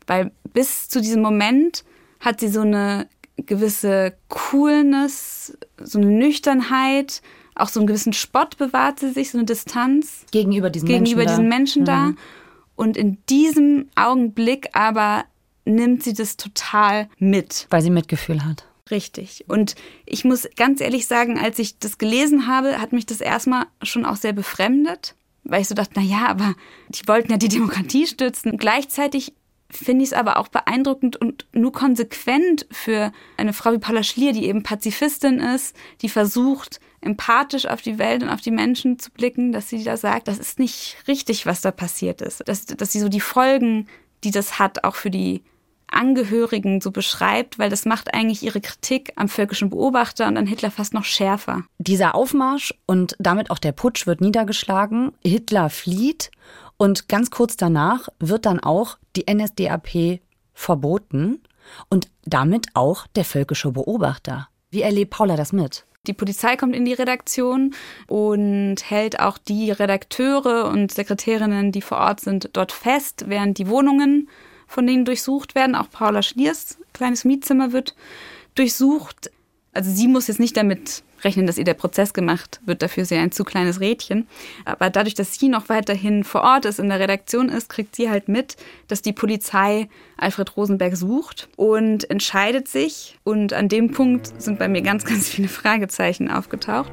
Weil 0.06 0.32
bis 0.52 0.88
zu 0.88 1.00
diesem 1.00 1.22
Moment 1.22 1.84
hat 2.20 2.40
sie 2.40 2.48
so 2.48 2.60
eine 2.60 3.08
gewisse 3.36 4.14
Coolness, 4.28 5.56
so 5.78 5.98
eine 5.98 6.10
Nüchternheit, 6.10 7.22
auch 7.60 7.68
so 7.68 7.80
einen 7.80 7.86
gewissen 7.86 8.12
Spott 8.12 8.56
bewahrt 8.56 9.00
sie 9.00 9.10
sich, 9.10 9.30
so 9.30 9.38
eine 9.38 9.44
Distanz. 9.44 10.24
Gegenüber 10.30 10.70
diesen 10.70 10.88
gegenüber 10.88 11.18
Menschen 11.18 11.36
diesen 11.36 11.48
Menschen 11.48 11.84
da. 11.84 12.06
Mhm. 12.06 12.18
Und 12.76 12.96
in 12.96 13.18
diesem 13.28 13.88
Augenblick 13.94 14.70
aber 14.72 15.24
nimmt 15.64 16.02
sie 16.02 16.14
das 16.14 16.36
total 16.36 17.08
mit. 17.18 17.66
Weil 17.70 17.82
sie 17.82 17.90
Mitgefühl 17.90 18.44
hat. 18.44 18.66
Richtig. 18.90 19.44
Und 19.48 19.74
ich 20.04 20.24
muss 20.24 20.48
ganz 20.56 20.80
ehrlich 20.80 21.06
sagen, 21.06 21.38
als 21.38 21.58
ich 21.58 21.78
das 21.78 21.98
gelesen 21.98 22.46
habe, 22.46 22.80
hat 22.80 22.92
mich 22.92 23.06
das 23.06 23.20
erstmal 23.20 23.66
schon 23.82 24.04
auch 24.04 24.16
sehr 24.16 24.32
befremdet, 24.32 25.14
weil 25.44 25.62
ich 25.62 25.68
so 25.68 25.74
dachte, 25.74 25.92
na 25.96 26.02
ja, 26.02 26.26
aber 26.26 26.54
die 26.88 27.06
wollten 27.06 27.30
ja 27.30 27.36
die 27.36 27.48
Demokratie 27.48 28.06
stützen. 28.06 28.56
Gleichzeitig 28.56 29.32
finde 29.70 30.02
ich 30.02 30.10
es 30.10 30.16
aber 30.16 30.38
auch 30.38 30.48
beeindruckend 30.48 31.16
und 31.16 31.46
nur 31.52 31.72
konsequent 31.72 32.66
für 32.72 33.12
eine 33.36 33.52
Frau 33.52 33.72
wie 33.72 33.78
Paula 33.78 34.02
Schlier, 34.02 34.32
die 34.32 34.46
eben 34.46 34.62
Pazifistin 34.62 35.38
ist, 35.38 35.76
die 36.02 36.08
versucht, 36.08 36.80
empathisch 37.00 37.66
auf 37.66 37.82
die 37.82 37.98
Welt 37.98 38.22
und 38.22 38.28
auf 38.28 38.40
die 38.40 38.50
Menschen 38.50 38.98
zu 38.98 39.10
blicken, 39.10 39.52
dass 39.52 39.68
sie 39.68 39.82
da 39.82 39.96
sagt, 39.96 40.28
das 40.28 40.38
ist 40.38 40.58
nicht 40.58 40.96
richtig, 41.08 41.46
was 41.46 41.60
da 41.60 41.70
passiert 41.70 42.20
ist. 42.20 42.46
Dass, 42.46 42.66
dass 42.66 42.92
sie 42.92 43.00
so 43.00 43.08
die 43.08 43.20
Folgen, 43.20 43.88
die 44.24 44.30
das 44.30 44.58
hat, 44.58 44.84
auch 44.84 44.94
für 44.94 45.10
die 45.10 45.42
Angehörigen 45.92 46.80
so 46.80 46.90
beschreibt, 46.90 47.58
weil 47.58 47.70
das 47.70 47.84
macht 47.84 48.14
eigentlich 48.14 48.42
ihre 48.42 48.60
Kritik 48.60 49.12
am 49.16 49.28
völkischen 49.28 49.70
Beobachter 49.70 50.28
und 50.28 50.36
an 50.36 50.46
Hitler 50.46 50.70
fast 50.70 50.94
noch 50.94 51.04
schärfer. 51.04 51.64
Dieser 51.78 52.14
Aufmarsch 52.14 52.74
und 52.86 53.16
damit 53.18 53.50
auch 53.50 53.58
der 53.58 53.72
Putsch 53.72 54.06
wird 54.06 54.20
niedergeschlagen. 54.20 55.12
Hitler 55.24 55.68
flieht 55.70 56.30
und 56.76 57.08
ganz 57.08 57.30
kurz 57.30 57.56
danach 57.56 58.08
wird 58.18 58.46
dann 58.46 58.60
auch 58.60 58.98
die 59.16 59.24
NSDAP 59.28 60.20
verboten 60.54 61.40
und 61.88 62.08
damit 62.24 62.68
auch 62.74 63.06
der 63.08 63.24
völkische 63.24 63.72
Beobachter. 63.72 64.48
Wie 64.70 64.82
erlebt 64.82 65.10
Paula 65.10 65.36
das 65.36 65.52
mit? 65.52 65.84
Die 66.06 66.14
Polizei 66.14 66.56
kommt 66.56 66.74
in 66.74 66.86
die 66.86 66.94
Redaktion 66.94 67.74
und 68.06 68.76
hält 68.88 69.20
auch 69.20 69.36
die 69.36 69.70
Redakteure 69.70 70.70
und 70.70 70.90
Sekretärinnen, 70.90 71.72
die 71.72 71.82
vor 71.82 71.98
Ort 71.98 72.20
sind, 72.20 72.48
dort 72.54 72.72
fest, 72.72 73.24
während 73.26 73.58
die 73.58 73.68
Wohnungen 73.68 74.28
von 74.66 74.86
denen 74.86 75.04
durchsucht 75.04 75.54
werden. 75.54 75.74
Auch 75.74 75.90
Paula 75.90 76.22
Schliers 76.22 76.78
kleines 76.94 77.24
Mietzimmer 77.24 77.72
wird 77.72 77.94
durchsucht. 78.54 79.30
Also 79.72 79.90
sie 79.90 80.08
muss 80.08 80.26
jetzt 80.26 80.40
nicht 80.40 80.56
damit 80.56 81.04
rechnen, 81.22 81.46
dass 81.46 81.58
ihr 81.58 81.64
der 81.64 81.74
Prozess 81.74 82.12
gemacht 82.12 82.60
wird. 82.64 82.82
Dafür 82.82 83.02
ist 83.02 83.10
sie 83.10 83.16
ein 83.16 83.30
zu 83.30 83.44
kleines 83.44 83.80
Rädchen. 83.80 84.26
Aber 84.64 84.90
dadurch, 84.90 85.14
dass 85.14 85.34
sie 85.34 85.48
noch 85.48 85.68
weiterhin 85.68 86.24
vor 86.24 86.42
Ort 86.42 86.64
ist, 86.64 86.80
in 86.80 86.88
der 86.88 86.98
Redaktion 86.98 87.48
ist, 87.48 87.68
kriegt 87.68 87.94
sie 87.94 88.10
halt 88.10 88.28
mit, 88.28 88.56
dass 88.88 89.02
die 89.02 89.12
Polizei 89.12 89.88
Alfred 90.16 90.56
Rosenberg 90.56 90.96
sucht 90.96 91.48
und 91.56 92.10
entscheidet 92.10 92.66
sich. 92.68 93.18
Und 93.22 93.52
an 93.52 93.68
dem 93.68 93.92
Punkt 93.92 94.32
sind 94.42 94.58
bei 94.58 94.66
mir 94.66 94.82
ganz, 94.82 95.04
ganz 95.10 95.28
viele 95.28 95.48
Fragezeichen 95.48 96.30
aufgetaucht 96.30 96.90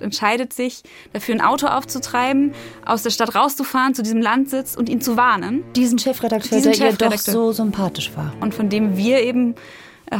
entscheidet 0.00 0.52
sich 0.52 0.82
dafür, 1.12 1.36
ein 1.36 1.40
Auto 1.40 1.68
aufzutreiben, 1.68 2.52
aus 2.84 3.04
der 3.04 3.10
Stadt 3.10 3.36
rauszufahren 3.36 3.94
zu 3.94 4.02
diesem 4.02 4.20
Landsitz 4.20 4.74
und 4.74 4.88
ihn 4.88 5.00
zu 5.00 5.16
warnen. 5.16 5.62
Diesen 5.76 5.96
Chefredakteur, 5.96 6.58
Diesen 6.58 6.72
der 6.72 6.80
ihr 6.80 6.92
doch 6.92 6.98
Chefredakteur. 6.98 7.34
so 7.34 7.52
sympathisch 7.52 8.10
war. 8.16 8.34
und 8.40 8.52
von 8.52 8.68
dem 8.68 8.96
wir 8.96 9.22
eben 9.22 9.54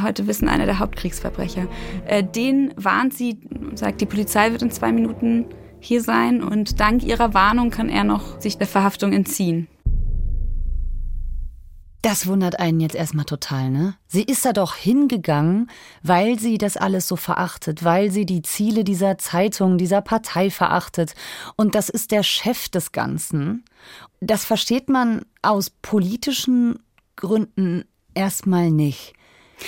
heute 0.00 0.26
wissen, 0.26 0.48
einer 0.48 0.64
der 0.64 0.78
Hauptkriegsverbrecher. 0.78 1.66
Äh, 2.06 2.24
Den 2.24 2.72
warnt 2.76 3.12
sie, 3.12 3.40
sagt, 3.74 4.00
die 4.00 4.06
Polizei 4.06 4.52
wird 4.52 4.62
in 4.62 4.70
zwei 4.70 4.92
Minuten 4.92 5.44
hier 5.80 6.00
sein 6.00 6.42
und 6.42 6.80
dank 6.80 7.02
ihrer 7.02 7.34
Warnung 7.34 7.70
kann 7.70 7.88
er 7.88 8.04
noch 8.04 8.40
sich 8.40 8.56
der 8.56 8.68
Verhaftung 8.68 9.12
entziehen. 9.12 9.68
Das 12.02 12.26
wundert 12.26 12.58
einen 12.58 12.80
jetzt 12.80 12.96
erstmal 12.96 13.24
total, 13.24 13.70
ne? 13.70 13.94
Sie 14.08 14.24
ist 14.24 14.44
da 14.44 14.52
doch 14.52 14.74
hingegangen, 14.74 15.70
weil 16.02 16.36
sie 16.36 16.58
das 16.58 16.76
alles 16.76 17.06
so 17.06 17.14
verachtet, 17.14 17.84
weil 17.84 18.10
sie 18.10 18.26
die 18.26 18.42
Ziele 18.42 18.82
dieser 18.82 19.18
Zeitung, 19.18 19.78
dieser 19.78 20.02
Partei 20.02 20.50
verachtet. 20.50 21.14
Und 21.54 21.76
das 21.76 21.88
ist 21.88 22.10
der 22.10 22.24
Chef 22.24 22.68
des 22.68 22.90
Ganzen. 22.90 23.64
Das 24.20 24.44
versteht 24.44 24.88
man 24.88 25.22
aus 25.42 25.70
politischen 25.70 26.80
Gründen 27.14 27.84
erstmal 28.14 28.72
nicht. 28.72 29.14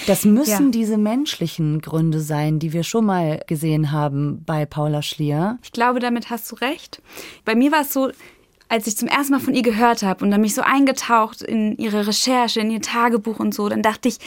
Das 0.07 0.25
müssen 0.25 0.67
Ja. 0.67 0.71
diese 0.71 0.99
menschlichen 0.99 1.81
Gründe 1.81 2.21
sein, 2.21 2.59
die 2.59 2.73
wir 2.73 2.83
schon 2.83 3.07
mal 3.07 3.41
gesehen 3.47 3.93
haben 3.93 4.43
bei 4.45 4.67
Paula 4.67 5.03
Schlier. 5.03 5.59
Ich 5.63 5.73
glaube, 5.73 6.01
damit 6.01 6.31
hast 6.31 6.51
du 6.51 6.57
recht. 6.57 7.01
Bei 7.45 7.55
mir 7.55 7.71
war 7.73 7.83
es 7.83 7.93
so, 7.93 8.11
als 8.69 8.87
ich 8.87 8.97
zum 8.97 9.09
ersten 9.09 9.33
Mal 9.33 9.41
von 9.41 9.55
ihr 9.55 9.63
gehört 9.63 10.03
habe 10.03 10.25
und 10.25 10.31
dann 10.31 10.41
mich 10.41 10.55
so 10.55 10.63
eingetaucht 10.63 11.43
in 11.43 11.77
ihre 11.79 12.07
Recherche, 12.07 12.61
in 12.61 12.71
ihr 12.71 12.81
Tagebuch 12.81 13.39
und 13.39 13.55
so, 13.55 13.69
dann 13.69 13.83
dachte 13.83 14.09
ich, 14.09 14.19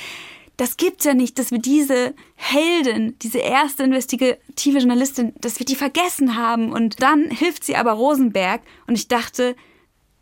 das 0.56 0.78
gibt's 0.78 1.06
ja 1.06 1.14
nicht, 1.14 1.38
dass 1.38 1.52
wir 1.52 1.60
diese 1.60 2.16
Heldin, 2.36 3.16
diese 3.22 3.38
erste 3.40 3.84
investigative 3.84 4.80
Journalistin, 4.80 5.34
dass 5.40 5.60
wir 5.60 5.66
die 5.66 5.76
vergessen 5.76 6.36
haben. 6.36 6.72
Und 6.72 7.02
dann 7.02 7.30
hilft 7.30 7.64
sie 7.64 7.76
aber 7.76 7.92
Rosenberg 7.92 8.62
und 8.88 8.96
ich 8.96 9.08
dachte, 9.08 9.56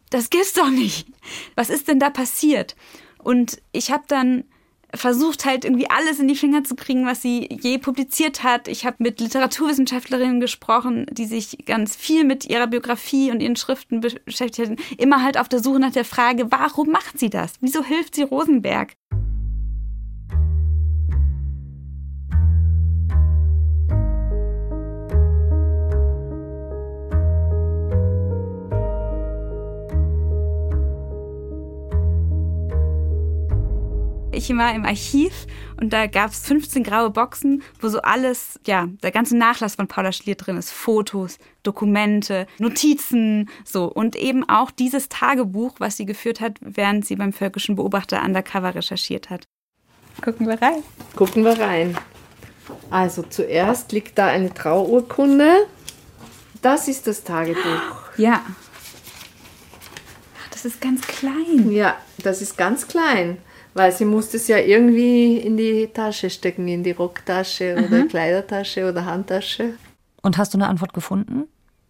das 0.09 0.29
gibt's 0.29 0.53
doch 0.53 0.69
nicht. 0.69 1.07
Was 1.55 1.69
ist 1.69 1.87
denn 1.87 1.99
da 1.99 2.09
passiert? 2.09 2.75
Und 3.23 3.61
ich 3.71 3.91
habe 3.91 4.03
dann 4.07 4.43
versucht 4.97 5.45
halt 5.45 5.65
irgendwie 5.65 5.89
alles 5.89 6.19
in 6.19 6.27
die 6.27 6.35
Finger 6.35 6.63
zu 6.63 6.75
kriegen, 6.75 7.05
was 7.05 7.21
sie 7.21 7.47
je 7.61 7.77
publiziert 7.77 8.43
hat. 8.43 8.67
Ich 8.67 8.85
habe 8.85 8.97
mit 8.99 9.19
Literaturwissenschaftlerinnen 9.19 10.39
gesprochen, 10.39 11.05
die 11.11 11.25
sich 11.25 11.65
ganz 11.65 11.95
viel 11.95 12.23
mit 12.23 12.45
ihrer 12.45 12.67
Biografie 12.67 13.31
und 13.31 13.41
ihren 13.41 13.55
Schriften 13.55 14.01
beschäftigt 14.01 14.69
hatten. 14.69 14.81
Immer 14.97 15.23
halt 15.23 15.37
auf 15.37 15.49
der 15.49 15.61
Suche 15.61 15.79
nach 15.79 15.91
der 15.91 16.05
Frage, 16.05 16.51
warum 16.51 16.89
macht 16.89 17.19
sie 17.19 17.29
das? 17.29 17.53
Wieso 17.61 17.83
hilft 17.83 18.15
sie 18.15 18.23
Rosenberg? 18.23 18.95
Ich 34.35 34.49
war 34.49 34.75
im 34.75 34.83
Archiv 34.83 35.47
und 35.79 35.93
da 35.93 36.07
gab 36.07 36.31
es 36.31 36.39
15 36.45 36.83
graue 36.83 37.09
Boxen, 37.09 37.63
wo 37.79 37.87
so 37.87 38.01
alles, 38.01 38.59
ja, 38.67 38.87
der 39.01 39.11
ganze 39.11 39.37
Nachlass 39.37 39.75
von 39.75 39.87
Paula 39.87 40.11
Schlier 40.11 40.35
drin 40.35 40.57
ist. 40.57 40.71
Fotos, 40.71 41.37
Dokumente, 41.63 42.45
Notizen, 42.59 43.49
so. 43.63 43.85
Und 43.85 44.17
eben 44.17 44.47
auch 44.47 44.71
dieses 44.71 45.07
Tagebuch, 45.07 45.75
was 45.79 45.95
sie 45.95 46.05
geführt 46.05 46.41
hat, 46.41 46.57
während 46.59 47.05
sie 47.05 47.15
beim 47.15 47.31
völkischen 47.31 47.77
Beobachter 47.77 48.21
undercover 48.23 48.75
recherchiert 48.75 49.29
hat. 49.29 49.47
Gucken 50.21 50.47
wir 50.47 50.61
rein. 50.61 50.83
Gucken 51.15 51.45
wir 51.45 51.57
rein. 51.57 51.97
Also 52.89 53.23
zuerst 53.23 53.93
liegt 53.93 54.17
da 54.17 54.27
eine 54.27 54.53
Trauurkunde. 54.53 55.67
Das 56.61 56.89
ist 56.89 57.07
das 57.07 57.23
Tagebuch. 57.23 58.17
Ja. 58.17 58.41
Das 60.51 60.65
ist 60.65 60.81
ganz 60.81 61.05
klein. 61.05 61.71
Ja, 61.71 61.95
das 62.17 62.41
ist 62.41 62.57
ganz 62.57 62.87
klein, 62.87 63.37
weil 63.75 63.91
sie 63.91 64.05
musste 64.05 64.37
es 64.37 64.47
ja 64.47 64.57
irgendwie 64.57 65.37
in 65.37 65.57
die 65.57 65.87
Tasche 65.93 66.29
stecken, 66.29 66.67
in 66.67 66.81
die 66.81 66.91
Rocktasche 66.91 67.75
oder 67.85 68.05
Kleidertasche 68.07 68.89
oder 68.89 69.05
Handtasche. 69.05 69.73
Und 70.23 70.37
hast 70.37 70.53
du 70.53 70.57
eine 70.57 70.67
Antwort 70.67 70.93
gefunden? 70.93 71.43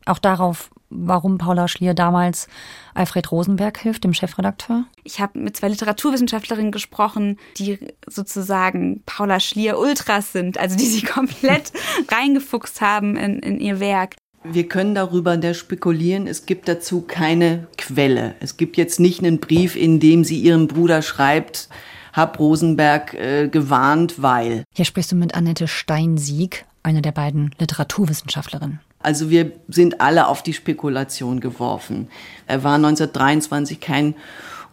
Auch 0.07 0.19
darauf, 0.19 0.71
warum 0.89 1.37
Paula 1.37 1.67
Schlier 1.67 1.93
damals 1.93 2.47
Alfred 2.93 3.31
Rosenberg 3.31 3.77
hilft, 3.77 4.03
dem 4.03 4.13
Chefredakteur? 4.13 4.85
Ich 5.03 5.19
habe 5.19 5.39
mit 5.39 5.57
zwei 5.57 5.69
Literaturwissenschaftlerinnen 5.69 6.71
gesprochen, 6.71 7.37
die 7.57 7.79
sozusagen 8.07 9.03
Paula 9.05 9.39
Schlier 9.39 9.77
Ultras 9.79 10.31
sind, 10.31 10.57
also 10.57 10.75
die 10.75 10.85
sie 10.85 11.01
komplett 11.05 11.71
reingefuchst 12.09 12.81
haben 12.81 13.15
in, 13.15 13.39
in 13.39 13.59
ihr 13.59 13.79
Werk. 13.79 14.15
Wir 14.51 14.67
können 14.67 14.95
darüber 14.95 15.37
der 15.37 15.53
spekulieren, 15.53 16.27
es 16.27 16.45
gibt 16.45 16.67
dazu 16.67 17.01
keine 17.01 17.67
Quelle. 17.77 18.35
Es 18.39 18.57
gibt 18.57 18.77
jetzt 18.77 18.99
nicht 18.99 19.19
einen 19.19 19.39
Brief, 19.39 19.75
in 19.75 19.99
dem 19.99 20.23
sie 20.23 20.39
ihrem 20.39 20.67
Bruder 20.67 21.01
schreibt, 21.01 21.69
hab 22.13 22.39
Rosenberg 22.39 23.13
äh, 23.13 23.47
gewarnt, 23.47 24.21
weil. 24.21 24.63
Hier 24.73 24.85
sprichst 24.85 25.11
du 25.11 25.15
mit 25.15 25.35
Annette 25.35 25.67
Steinsieg, 25.67 26.65
einer 26.83 27.01
der 27.01 27.11
beiden 27.11 27.53
Literaturwissenschaftlerinnen. 27.59 28.79
Also 28.99 29.29
wir 29.29 29.51
sind 29.67 30.01
alle 30.01 30.27
auf 30.27 30.41
die 30.41 30.53
Spekulation 30.53 31.39
geworfen. 31.39 32.07
Er 32.47 32.63
war 32.63 32.75
1923 32.75 33.79
kein 33.79 34.15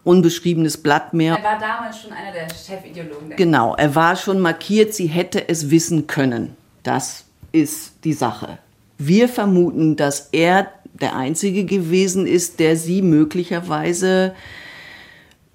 unbeschriebenes 0.03 0.77
Blatt 0.77 1.13
mehr. 1.13 1.37
Er 1.37 1.43
war 1.43 1.59
damals 1.59 2.01
schon 2.01 2.13
einer 2.13 2.31
der 2.31 2.47
Chefideologen. 2.47 3.35
Genau, 3.35 3.75
er 3.75 3.95
war 3.95 4.15
schon 4.15 4.39
markiert, 4.39 4.93
sie 4.93 5.07
hätte 5.07 5.49
es 5.49 5.69
wissen 5.69 6.07
können. 6.07 6.55
Das 6.83 7.25
ist 7.51 8.03
die 8.03 8.13
Sache. 8.13 8.57
Wir 8.97 9.27
vermuten, 9.27 9.95
dass 9.95 10.29
er 10.31 10.71
der 10.93 11.15
Einzige 11.15 11.65
gewesen 11.65 12.27
ist, 12.27 12.59
der 12.59 12.75
sie 12.77 13.01
möglicherweise 13.01 14.35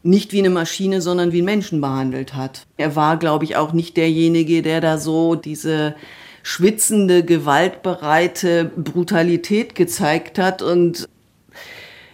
nicht 0.02 0.32
wie 0.32 0.38
eine 0.38 0.50
Maschine, 0.50 1.00
sondern 1.00 1.32
wie 1.32 1.38
einen 1.38 1.44
Menschen 1.44 1.80
behandelt 1.80 2.34
hat. 2.34 2.66
Er 2.76 2.96
war, 2.96 3.16
glaube 3.18 3.44
ich, 3.44 3.56
auch 3.56 3.72
nicht 3.72 3.96
derjenige, 3.96 4.62
der 4.62 4.80
da 4.80 4.98
so 4.98 5.34
diese 5.34 5.94
schwitzende, 6.42 7.24
gewaltbereite 7.24 8.70
Brutalität 8.76 9.74
gezeigt 9.74 10.38
hat 10.38 10.62
und 10.62 11.08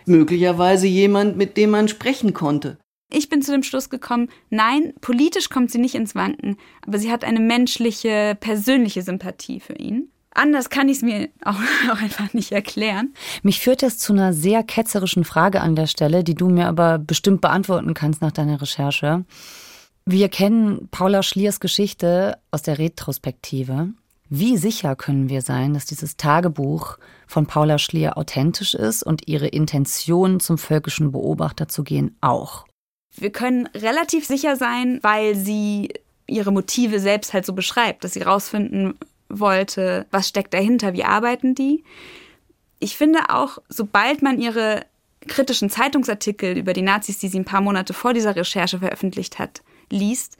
möglicherweise 0.06 0.86
jemand, 0.86 1.36
mit 1.36 1.56
dem 1.56 1.70
man 1.70 1.88
sprechen 1.88 2.34
konnte. 2.34 2.78
Ich 3.12 3.28
bin 3.28 3.42
zu 3.42 3.52
dem 3.52 3.62
Schluss 3.62 3.90
gekommen, 3.90 4.28
nein, 4.50 4.92
politisch 5.00 5.48
kommt 5.48 5.70
sie 5.70 5.78
nicht 5.78 5.94
ins 5.94 6.14
Wanken, 6.14 6.56
aber 6.86 6.98
sie 6.98 7.12
hat 7.12 7.22
eine 7.22 7.38
menschliche, 7.38 8.36
persönliche 8.40 9.02
Sympathie 9.02 9.60
für 9.60 9.74
ihn. 9.74 10.10
Anders 10.34 10.68
kann 10.68 10.88
ich 10.88 10.98
es 10.98 11.02
mir 11.02 11.28
auch, 11.44 11.54
auch, 11.90 12.00
einfach 12.00 12.34
nicht 12.34 12.52
erklären. 12.52 13.14
Mich 13.42 13.60
führt 13.60 13.82
das 13.82 13.98
zu 13.98 14.12
einer 14.12 14.32
sehr 14.32 14.62
ketzerischen 14.64 15.24
Frage 15.24 15.60
an 15.60 15.76
der 15.76 15.86
Stelle, 15.86 16.24
die 16.24 16.34
du 16.34 16.48
mir 16.48 16.66
aber 16.66 16.98
bestimmt 16.98 17.40
beantworten 17.40 17.94
kannst 17.94 18.20
nach 18.20 18.32
deiner 18.32 18.60
Recherche. 18.60 19.24
Wir 20.04 20.28
kennen 20.28 20.88
Paula 20.90 21.22
Schliers 21.22 21.60
Geschichte 21.60 22.38
aus 22.50 22.62
der 22.62 22.78
Retrospektive. 22.78 23.90
Wie 24.28 24.56
sicher 24.56 24.96
können 24.96 25.28
wir 25.28 25.42
sein, 25.42 25.74
dass 25.74 25.86
dieses 25.86 26.16
Tagebuch 26.16 26.98
von 27.26 27.46
Paula 27.46 27.78
Schlier 27.78 28.18
authentisch 28.18 28.74
ist 28.74 29.02
und 29.02 29.28
ihre 29.28 29.46
Intention 29.46 30.40
zum 30.40 30.58
völkischen 30.58 31.12
Beobachter 31.12 31.68
zu 31.68 31.84
gehen 31.84 32.16
auch? 32.20 32.66
Wir 33.16 33.30
können 33.30 33.68
relativ 33.68 34.26
sicher 34.26 34.56
sein, 34.56 34.98
weil 35.02 35.36
sie 35.36 35.90
ihre 36.26 36.52
Motive 36.52 36.98
selbst 37.00 37.32
halt 37.32 37.46
so 37.46 37.52
beschreibt, 37.52 38.02
dass 38.02 38.14
sie 38.14 38.22
rausfinden 38.22 38.94
wollte, 39.38 40.06
was 40.10 40.28
steckt 40.28 40.54
dahinter, 40.54 40.92
wie 40.92 41.04
arbeiten 41.04 41.54
die. 41.54 41.84
Ich 42.78 42.96
finde 42.96 43.30
auch, 43.30 43.58
sobald 43.68 44.22
man 44.22 44.40
ihre 44.40 44.84
kritischen 45.26 45.70
Zeitungsartikel 45.70 46.56
über 46.56 46.72
die 46.72 46.82
Nazis, 46.82 47.18
die 47.18 47.28
sie 47.28 47.38
ein 47.38 47.44
paar 47.44 47.60
Monate 47.60 47.94
vor 47.94 48.12
dieser 48.12 48.36
Recherche 48.36 48.78
veröffentlicht 48.78 49.38
hat, 49.38 49.62
liest, 49.90 50.36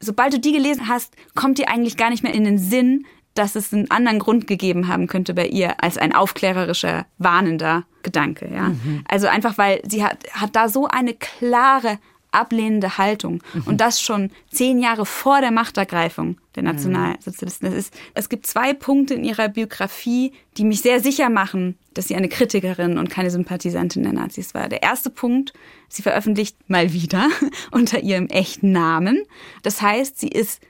sobald 0.00 0.32
du 0.34 0.40
die 0.40 0.52
gelesen 0.52 0.88
hast, 0.88 1.14
kommt 1.34 1.58
dir 1.58 1.68
eigentlich 1.68 1.96
gar 1.96 2.10
nicht 2.10 2.22
mehr 2.22 2.34
in 2.34 2.44
den 2.44 2.58
Sinn, 2.58 3.06
dass 3.34 3.54
es 3.54 3.72
einen 3.72 3.90
anderen 3.90 4.18
Grund 4.18 4.46
gegeben 4.46 4.88
haben 4.88 5.06
könnte 5.06 5.32
bei 5.32 5.46
ihr 5.46 5.82
als 5.82 5.96
ein 5.96 6.12
aufklärerischer, 6.12 7.06
warnender 7.18 7.84
Gedanke. 8.02 8.50
Ja? 8.52 8.70
Mhm. 8.70 9.04
Also 9.08 9.28
einfach, 9.28 9.56
weil 9.58 9.80
sie 9.88 10.04
hat, 10.04 10.24
hat 10.32 10.56
da 10.56 10.68
so 10.68 10.88
eine 10.88 11.14
klare 11.14 11.98
ablehnende 12.30 12.98
Haltung. 12.98 13.42
Mhm. 13.54 13.62
Und 13.66 13.80
das 13.80 14.00
schon 14.00 14.30
zehn 14.50 14.80
Jahre 14.80 15.06
vor 15.06 15.40
der 15.40 15.50
Machtergreifung 15.50 16.38
der 16.54 16.62
mhm. 16.62 16.70
Nationalsozialisten. 16.70 17.68
Es, 17.68 17.74
ist, 17.74 17.94
es 18.14 18.28
gibt 18.28 18.46
zwei 18.46 18.72
Punkte 18.74 19.14
in 19.14 19.24
ihrer 19.24 19.48
Biografie, 19.48 20.32
die 20.56 20.64
mich 20.64 20.82
sehr 20.82 21.00
sicher 21.00 21.30
machen, 21.30 21.78
dass 21.94 22.08
sie 22.08 22.16
eine 22.16 22.28
Kritikerin 22.28 22.98
und 22.98 23.10
keine 23.10 23.30
Sympathisantin 23.30 24.02
der 24.02 24.12
Nazis 24.12 24.54
war. 24.54 24.68
Der 24.68 24.82
erste 24.82 25.10
Punkt, 25.10 25.52
sie 25.88 26.02
veröffentlicht 26.02 26.56
mal 26.68 26.92
wieder 26.92 27.28
unter 27.70 28.00
ihrem 28.00 28.26
echten 28.28 28.72
Namen. 28.72 29.24
Das 29.62 29.82
heißt, 29.82 30.18
sie 30.18 30.28
ist 30.28 30.60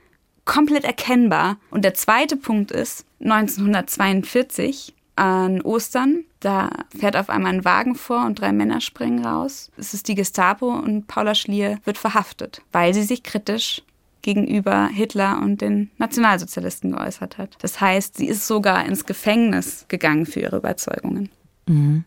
komplett 0.45 0.83
erkennbar. 0.83 1.57
Und 1.69 1.85
der 1.85 1.93
zweite 1.93 2.35
Punkt 2.35 2.71
ist, 2.71 3.05
1942 3.21 4.95
an 5.15 5.61
Ostern. 5.61 6.23
Da 6.39 6.69
fährt 6.97 7.17
auf 7.17 7.29
einmal 7.29 7.53
ein 7.53 7.65
Wagen 7.65 7.95
vor 7.95 8.25
und 8.25 8.39
drei 8.39 8.53
Männer 8.53 8.79
springen 8.79 9.25
raus. 9.25 9.71
Es 9.77 9.93
ist 9.93 10.07
die 10.07 10.15
Gestapo 10.15 10.73
und 10.73 11.07
Paula 11.07 11.35
Schlier 11.35 11.79
wird 11.83 11.97
verhaftet, 11.97 12.61
weil 12.71 12.93
sie 12.93 13.03
sich 13.03 13.23
kritisch 13.23 13.81
gegenüber 14.21 14.87
Hitler 14.87 15.39
und 15.41 15.61
den 15.61 15.91
Nationalsozialisten 15.97 16.91
geäußert 16.91 17.37
hat. 17.37 17.57
Das 17.61 17.81
heißt, 17.81 18.17
sie 18.17 18.27
ist 18.27 18.47
sogar 18.47 18.85
ins 18.85 19.05
Gefängnis 19.05 19.85
gegangen 19.87 20.25
für 20.25 20.41
ihre 20.41 20.57
Überzeugungen. 20.57 21.29
Mhm. 21.67 22.03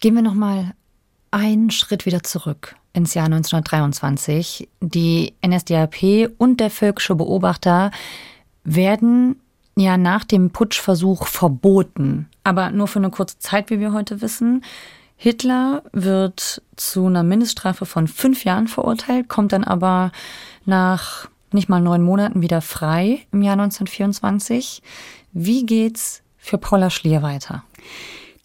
Gehen 0.00 0.14
wir 0.14 0.22
noch 0.22 0.34
mal 0.34 0.74
einen 1.30 1.70
Schritt 1.70 2.06
wieder 2.06 2.22
zurück 2.22 2.76
ins 2.92 3.14
Jahr 3.14 3.26
1923. 3.26 4.68
Die 4.80 5.34
NSDAP 5.46 6.30
und 6.38 6.60
der 6.60 6.70
völkische 6.70 7.14
Beobachter 7.14 7.90
werden 8.64 9.39
ja 9.76 9.96
nach 9.96 10.24
dem 10.24 10.50
Putschversuch 10.50 11.26
verboten, 11.26 12.28
aber 12.44 12.70
nur 12.70 12.88
für 12.88 12.98
eine 12.98 13.10
kurze 13.10 13.38
Zeit, 13.38 13.70
wie 13.70 13.80
wir 13.80 13.92
heute 13.92 14.20
wissen. 14.20 14.64
Hitler 15.16 15.82
wird 15.92 16.62
zu 16.76 17.06
einer 17.06 17.22
Mindeststrafe 17.22 17.84
von 17.84 18.08
fünf 18.08 18.44
Jahren 18.44 18.68
verurteilt, 18.68 19.28
kommt 19.28 19.52
dann 19.52 19.64
aber 19.64 20.12
nach 20.64 21.28
nicht 21.52 21.68
mal 21.68 21.80
neun 21.80 22.02
Monaten 22.02 22.42
wieder 22.42 22.62
frei 22.62 23.26
im 23.32 23.42
Jahr 23.42 23.54
1924. 23.54 24.82
Wie 25.32 25.66
geht's 25.66 26.22
für 26.38 26.58
Paula 26.58 26.90
Schlier 26.90 27.22
weiter? 27.22 27.64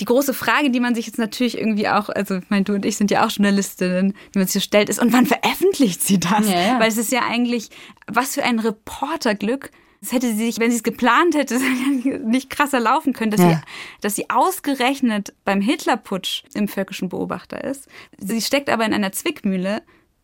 Die 0.01 0.05
große 0.05 0.33
Frage, 0.33 0.71
die 0.71 0.81
man 0.81 0.93
sich 0.95 1.05
jetzt 1.05 1.17
natürlich 1.19 1.57
irgendwie 1.57 1.87
auch, 1.87 2.09
also 2.09 2.35
ich 2.35 2.49
meine, 2.49 2.65
du 2.65 2.73
und 2.73 2.85
ich 2.85 2.97
sind 2.97 3.11
ja 3.11 3.25
auch 3.25 3.31
Journalistinnen, 3.31 4.13
die 4.33 4.39
man 4.39 4.47
sich 4.47 4.63
stellt, 4.63 4.89
ist, 4.89 5.01
und 5.01 5.13
wann 5.13 5.25
veröffentlicht 5.25 6.03
sie 6.03 6.19
das? 6.19 6.49
Ja, 6.49 6.59
ja. 6.59 6.79
Weil 6.79 6.89
es 6.89 6.97
ist 6.97 7.11
ja 7.11 7.21
eigentlich, 7.21 7.69
was 8.07 8.33
für 8.33 8.43
ein 8.43 8.59
Reporterglück, 8.59 9.71
das 10.05 10.13
hätte 10.13 10.27
sie 10.27 10.45
sich, 10.45 10.59
wenn 10.59 10.69
sie 10.69 10.77
es 10.77 10.83
geplant 10.83 11.33
hätte, 11.35 11.59
nicht 12.23 12.51
krasser 12.51 12.79
laufen 12.79 13.13
können, 13.13 13.31
dass, 13.31 13.41
ja. 13.41 13.49
sie, 13.49 13.57
dass 14.01 14.15
sie 14.15 14.29
ausgerechnet 14.29 15.33
beim 15.45 15.61
Hitlerputsch 15.61 16.43
im 16.53 16.67
völkischen 16.67 17.09
Beobachter 17.09 17.63
ist. 17.63 17.87
Sie 18.19 18.41
steckt 18.41 18.69
aber 18.69 18.85
in 18.85 18.93
einer 18.93 19.11
Zwickmühle, 19.11 19.81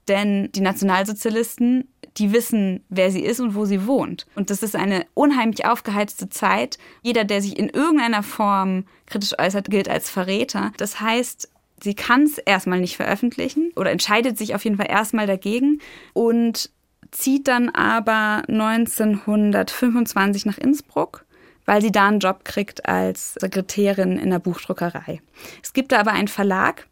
denn 0.07 0.51
die 0.51 0.61
Nationalsozialisten, 0.61 1.87
die 2.17 2.31
wissen, 2.31 2.83
wer 2.89 3.09
sie 3.09 3.21
ist 3.21 3.39
und 3.39 3.55
wo 3.55 3.65
sie 3.65 3.87
wohnt. 3.87 4.27
Und 4.35 4.51
das 4.51 4.61
ist 4.61 4.75
eine 4.75 5.07
unheimlich 5.15 5.65
aufgeheizte 5.65 6.29
Zeit. 6.29 6.77
Jeder, 7.01 7.23
der 7.23 7.41
sich 7.41 7.57
in 7.57 7.69
irgendeiner 7.69 8.21
Form 8.21 8.85
kritisch 9.07 9.33
äußert, 9.39 9.71
gilt 9.71 9.89
als 9.89 10.11
Verräter. 10.11 10.73
Das 10.77 10.99
heißt, 10.99 11.49
sie 11.81 11.95
kann 11.95 12.23
es 12.23 12.37
erstmal 12.37 12.81
nicht 12.81 12.97
veröffentlichen 12.97 13.71
oder 13.75 13.89
entscheidet 13.89 14.37
sich 14.37 14.53
auf 14.53 14.63
jeden 14.63 14.77
Fall 14.77 14.91
erstmal 14.91 15.25
dagegen. 15.25 15.79
Und 16.13 16.69
zieht 17.11 17.47
dann 17.47 17.69
aber 17.69 18.43
1925 18.47 20.45
nach 20.45 20.57
Innsbruck, 20.57 21.25
weil 21.65 21.81
sie 21.81 21.91
da 21.91 22.07
einen 22.07 22.19
Job 22.19 22.43
kriegt 22.45 22.87
als 22.87 23.35
Sekretärin 23.35 24.17
in 24.17 24.29
der 24.29 24.39
Buchdruckerei. 24.39 25.21
Es 25.61 25.73
gibt 25.73 25.91
da 25.91 25.99
aber 25.99 26.11
einen 26.11 26.27
Verlag, 26.27 26.87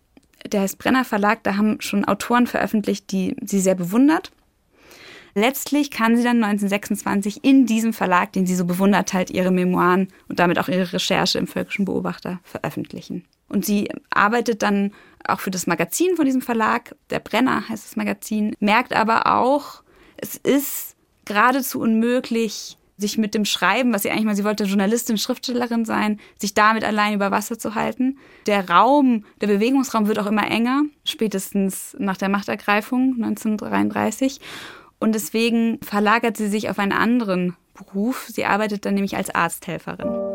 der 0.46 0.62
heißt 0.62 0.78
Brenner 0.78 1.06
Verlag, 1.06 1.44
da 1.44 1.58
haben 1.58 1.82
schon 1.82 2.06
Autoren 2.06 2.48
veröffentlicht, 2.48 3.12
die 3.12 3.36
sie 3.44 3.60
sehr 3.60 3.76
bewundert. 3.76 4.32
Letztlich 5.36 5.92
kann 5.92 6.18
sie 6.18 6.24
dann 6.24 6.44
1926 6.44 7.44
in 7.44 7.66
diesem 7.66 7.94
Verlag, 7.94 8.34
den 8.34 8.46
sie 8.46 8.56
so 8.56 8.66
bewundert 8.66 9.14
halt, 9.14 9.30
ihre 9.30 9.52
Memoiren 9.52 10.08
und 10.28 10.40
damit 10.40 10.58
auch 10.60 10.68
ihre 10.68 10.92
Recherche 10.92 11.38
im 11.38 11.48
Völkischen 11.48 11.86
Beobachter 11.86 12.40
veröffentlichen. 12.44 13.26
Und 13.48 13.66
sie 13.66 13.90
arbeitet 14.10 14.64
dann 14.64 14.92
auch 15.28 15.40
für 15.40 15.52
das 15.52 15.68
Magazin 15.68 16.16
von 16.16 16.26
diesem 16.26 16.42
Verlag, 16.42 16.96
der 17.10 17.20
Brenner 17.20 17.68
heißt 17.68 17.86
das 17.86 17.96
Magazin, 17.96 18.56
merkt 18.60 18.94
aber 18.94 19.28
auch, 19.38 19.84
es 20.22 20.36
ist 20.36 20.96
geradezu 21.26 21.80
unmöglich, 21.80 22.78
sich 22.98 23.18
mit 23.18 23.34
dem 23.34 23.46
Schreiben, 23.46 23.94
was 23.94 24.04
sie 24.04 24.12
eigentlich 24.12 24.26
mal, 24.26 24.36
sie 24.36 24.44
wollte 24.44 24.66
Journalistin, 24.66 25.18
Schriftstellerin 25.18 25.86
sein, 25.86 26.20
sich 26.38 26.54
damit 26.54 26.84
allein 26.84 27.14
über 27.14 27.32
Wasser 27.32 27.58
zu 27.58 27.76
halten. 27.76 28.18
Der 28.46 28.70
Raum, 28.70 29.24
der 29.40 29.48
Bewegungsraum 29.48 30.08
wird 30.08 30.20
auch 30.20 30.26
immer 30.26 30.50
enger, 30.50 30.84
spätestens 31.06 31.96
nach 31.98 32.18
der 32.18 32.30
Machtergreifung 32.30 33.14
1933. 33.16 34.42
Und 35.00 35.16
deswegen 35.16 35.80
verlagert 35.82 36.36
sie 36.36 36.50
sich 36.50 36.70
auf 36.70 36.78
einen 36.78 36.92
anderen 36.92 37.56
Beruf. 37.74 38.28
Sie 38.28 38.44
arbeitet 38.44 38.86
dann 38.86 38.96
nämlich 38.96 39.16
als 39.16 39.34
Arzthelferin. 39.34 40.29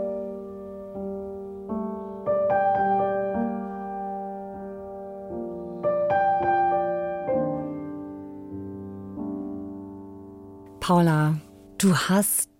Paula, 10.87 11.40
du 11.79 11.97
hast 11.97 12.51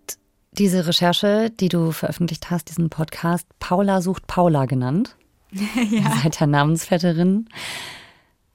diese 0.51 0.87
Recherche, 0.87 1.51
die 1.51 1.69
du 1.69 1.91
veröffentlicht 1.91 2.49
hast, 2.49 2.69
diesen 2.69 2.89
Podcast, 2.89 3.45
Paula 3.59 4.01
sucht 4.01 4.25
Paula 4.25 4.65
genannt. 4.65 5.15
ja. 5.51 5.83
Ihr 5.91 6.09
seid 6.23 6.39
ja 6.39 6.47
Namensvetterin. 6.47 7.47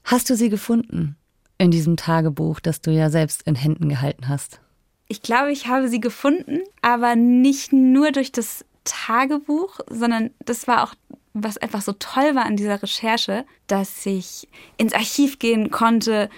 Hast 0.03 0.29
du 0.29 0.35
sie 0.35 0.49
gefunden 0.49 1.15
in 1.57 1.71
diesem 1.71 1.97
Tagebuch, 1.97 2.59
das 2.59 2.81
du 2.81 2.91
ja 2.91 3.11
selbst 3.11 3.43
in 3.45 3.55
Händen 3.55 3.89
gehalten 3.89 4.27
hast? 4.27 4.61
Ich 5.07 5.23
glaube, 5.23 5.53
ich 5.53 5.69
habe 5.69 5.89
sie 5.89 6.01
gefunden, 6.01 6.63
aber 6.83 7.15
nicht 7.15 7.73
nur 7.73 8.11
durch 8.11 8.33
das 8.33 8.65
Tagebuch, 8.83 9.79
sondern 9.89 10.31
das 10.41 10.67
war 10.67 10.83
auch, 10.83 10.95
was 11.33 11.59
einfach 11.59 11.83
so 11.83 11.93
toll 11.93 12.35
war 12.35 12.45
an 12.45 12.57
dieser 12.57 12.83
Recherche, 12.83 13.45
dass 13.69 14.05
ich 14.05 14.49
ins 14.79 14.95
Archiv 14.95 15.39
gehen 15.39 15.71
konnte 15.71 16.29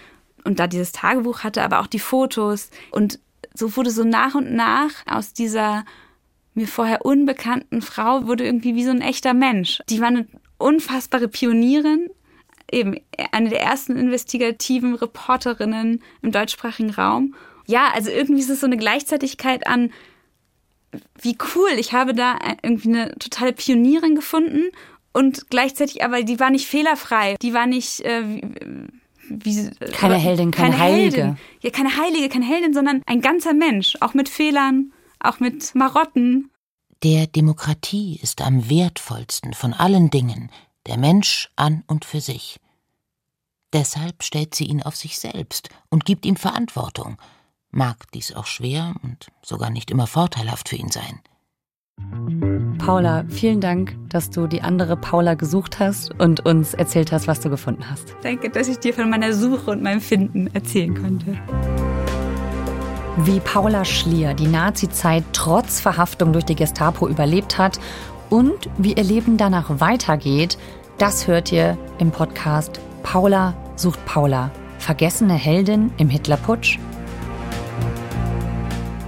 und 0.45 0.59
da 0.59 0.67
dieses 0.67 0.93
Tagebuch 0.93 1.45
hatte, 1.45 1.63
aber 1.63 1.81
auch 1.81 1.87
die 1.87 1.99
Fotos. 1.99 2.71
Und 2.91 3.19
so 3.55 3.77
wurde 3.77 3.91
so 3.91 4.05
nach 4.05 4.35
und 4.35 4.53
nach 4.53 4.91
aus 5.07 5.33
dieser 5.33 5.85
mir 6.55 6.69
vorher 6.69 7.05
unbekannten 7.05 7.81
Frau 7.81 8.27
wurde 8.27 8.45
irgendwie 8.45 8.75
wie 8.75 8.85
so 8.85 8.91
ein 8.91 9.01
echter 9.01 9.35
Mensch. 9.35 9.81
Die 9.89 10.01
war 10.01 10.09
eine 10.09 10.27
unfassbare 10.59 11.29
Pionierin, 11.29 12.11
eben 12.71 12.97
eine 13.33 13.51
der 13.51 13.63
ersten 13.63 13.97
investigativen 13.97 14.95
Reporterinnen 14.95 16.03
im 16.21 16.33
deutschsprachigen 16.33 16.91
Raum. 16.91 17.35
Ja, 17.67 17.91
also 17.95 18.11
irgendwie 18.11 18.43
ist 18.43 18.51
es 18.51 18.61
so 18.61 18.67
eine 18.67 18.77
Gleichzeitigkeit 18.77 19.67
an, 19.67 19.93
wie 21.21 21.39
cool, 21.55 21.71
ich 21.79 21.95
habe 21.95 22.13
da 22.13 22.39
irgendwie 22.63 22.89
eine 22.89 23.15
totale 23.19 23.55
Pionierin 23.55 24.15
gefunden 24.15 24.65
und 25.15 25.49
gleichzeitig 25.49 26.05
aber, 26.05 26.23
die 26.23 26.39
war 26.39 26.51
nicht 26.51 26.67
fehlerfrei, 26.67 27.37
die 27.41 27.55
war 27.55 27.67
nicht... 27.67 28.01
Äh, 28.01 28.41
wie, 29.43 29.71
keine 29.93 30.17
Heldin, 30.17 30.51
keine, 30.51 30.71
keine 30.71 30.83
Heilige. 30.83 31.17
Heldin. 31.17 31.39
Ja, 31.61 31.71
keine 31.71 31.97
Heilige, 31.97 32.29
keine 32.29 32.47
Heldin, 32.47 32.75
sondern 32.75 33.03
ein 33.07 33.21
ganzer 33.21 33.55
Mensch, 33.55 33.97
auch 34.01 34.15
mit 34.15 34.29
Fehlern, 34.29 34.93
auch 35.21 35.41
mit 35.41 35.75
Marotten. 35.75 36.51
Der 37.03 37.27
Demokratie 37.27 38.19
ist 38.23 38.41
am 38.43 38.69
wertvollsten 38.69 39.55
von 39.55 39.73
allen 39.73 40.11
Dingen 40.11 40.51
der 40.87 40.99
Mensch 40.99 41.51
an 41.57 41.85
und 41.87 42.05
für 42.05 42.21
sich. 42.21 42.61
Deshalb 43.73 44.23
stellt 44.23 44.55
sie 44.55 44.65
ihn 44.65 44.83
auf 44.83 44.97
sich 44.97 45.19
selbst 45.19 45.71
und 45.89 46.05
gibt 46.05 46.27
ihm 46.27 46.37
Verantwortung, 46.37 47.17
mag 47.71 48.11
dies 48.13 48.33
auch 48.33 48.47
schwer 48.47 48.95
und 49.03 49.29
sogar 49.43 49.71
nicht 49.71 49.91
immer 49.91 50.07
vorteilhaft 50.07 50.69
für 50.69 50.77
ihn 50.77 50.91
sein. 50.91 51.21
Paula, 52.79 53.25
vielen 53.29 53.61
Dank, 53.61 53.97
dass 54.09 54.31
du 54.31 54.49
die 54.49 54.63
andere 54.63 54.97
Paula 54.97 55.35
gesucht 55.35 55.79
hast 55.79 56.19
und 56.19 56.45
uns 56.45 56.75
erzählt 56.75 57.13
hast, 57.13 57.29
was 57.29 57.39
du 57.39 57.49
gefunden 57.49 57.85
hast. 57.89 58.17
Danke, 58.23 58.51
dass 58.51 58.67
ich 58.67 58.79
dir 58.79 58.93
von 58.93 59.09
meiner 59.09 59.33
Suche 59.35 59.71
und 59.71 59.83
meinem 59.83 60.01
Finden 60.01 60.49
erzählen 60.53 60.93
konnte. 61.01 61.39
Wie 63.19 63.39
Paula 63.39 63.85
Schlier 63.85 64.35
die 64.35 64.49
Nazi-Zeit 64.49 65.23
trotz 65.33 65.81
Verhaftung 65.81 66.33
durch 66.33 66.45
die 66.45 66.57
Gestapo 66.57 67.09
überlebt 67.09 67.57
hat 67.57 67.79
und 68.31 68.69
wie 68.79 68.95
ihr 68.95 69.05
Leben 69.05 69.37
danach 69.37 69.81
weitergeht, 69.81 70.59
das 70.99 71.29
hört 71.29 71.53
ihr 71.53 71.79
im 71.99 72.11
Podcast 72.11 72.81
Paula 73.05 73.55
sucht 73.77 74.05
Paula. 74.07 74.51
Vergessene 74.79 75.35
Heldin 75.35 75.93
im 75.99 76.09
Hitlerputsch 76.09 76.79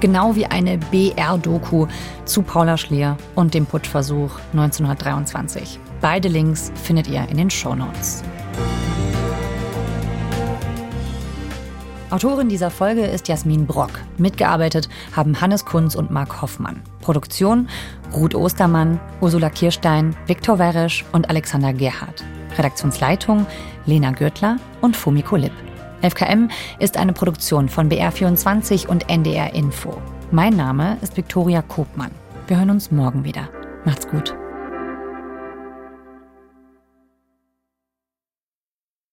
genau 0.04 0.36
wie 0.36 0.44
eine 0.44 0.76
BR-Doku 0.76 1.86
zu 2.26 2.42
Paula 2.42 2.76
Schlier 2.76 3.16
und 3.34 3.54
dem 3.54 3.64
Putschversuch 3.64 4.32
1923. 4.52 5.78
Beide 6.02 6.28
Links 6.28 6.70
findet 6.74 7.08
ihr 7.08 7.26
in 7.30 7.38
den 7.38 7.48
Shownotes. 7.48 8.22
Autorin 12.10 12.50
dieser 12.50 12.70
Folge 12.70 13.06
ist 13.06 13.28
Jasmin 13.28 13.66
Brock. 13.66 13.92
Mitgearbeitet 14.18 14.90
haben 15.16 15.40
Hannes 15.40 15.64
Kunz 15.64 15.94
und 15.94 16.10
Marc 16.10 16.42
Hoffmann. 16.42 16.82
Produktion 17.00 17.66
Ruth 18.12 18.34
Ostermann, 18.34 19.00
Ursula 19.22 19.48
Kirstein, 19.48 20.14
Viktor 20.26 20.58
Weresch 20.58 21.02
und 21.12 21.30
Alexander 21.30 21.72
Gerhardt. 21.72 22.22
Redaktionsleitung 22.58 23.46
Lena 23.86 24.10
Gürtler 24.10 24.58
und 24.82 24.98
Fumiko 24.98 25.36
Lipp. 25.36 25.54
FKM 26.04 26.50
ist 26.78 26.96
eine 26.96 27.12
Produktion 27.12 27.68
von 27.68 27.90
BR24 27.90 28.86
und 28.86 29.08
NDR 29.08 29.54
Info. 29.54 29.96
Mein 30.30 30.54
Name 30.54 30.98
ist 31.00 31.16
Viktoria 31.16 31.62
Kopmann. 31.62 32.10
Wir 32.46 32.58
hören 32.58 32.70
uns 32.70 32.90
morgen 32.90 33.24
wieder. 33.24 33.48
Macht's 33.84 34.08
gut. 34.08 34.34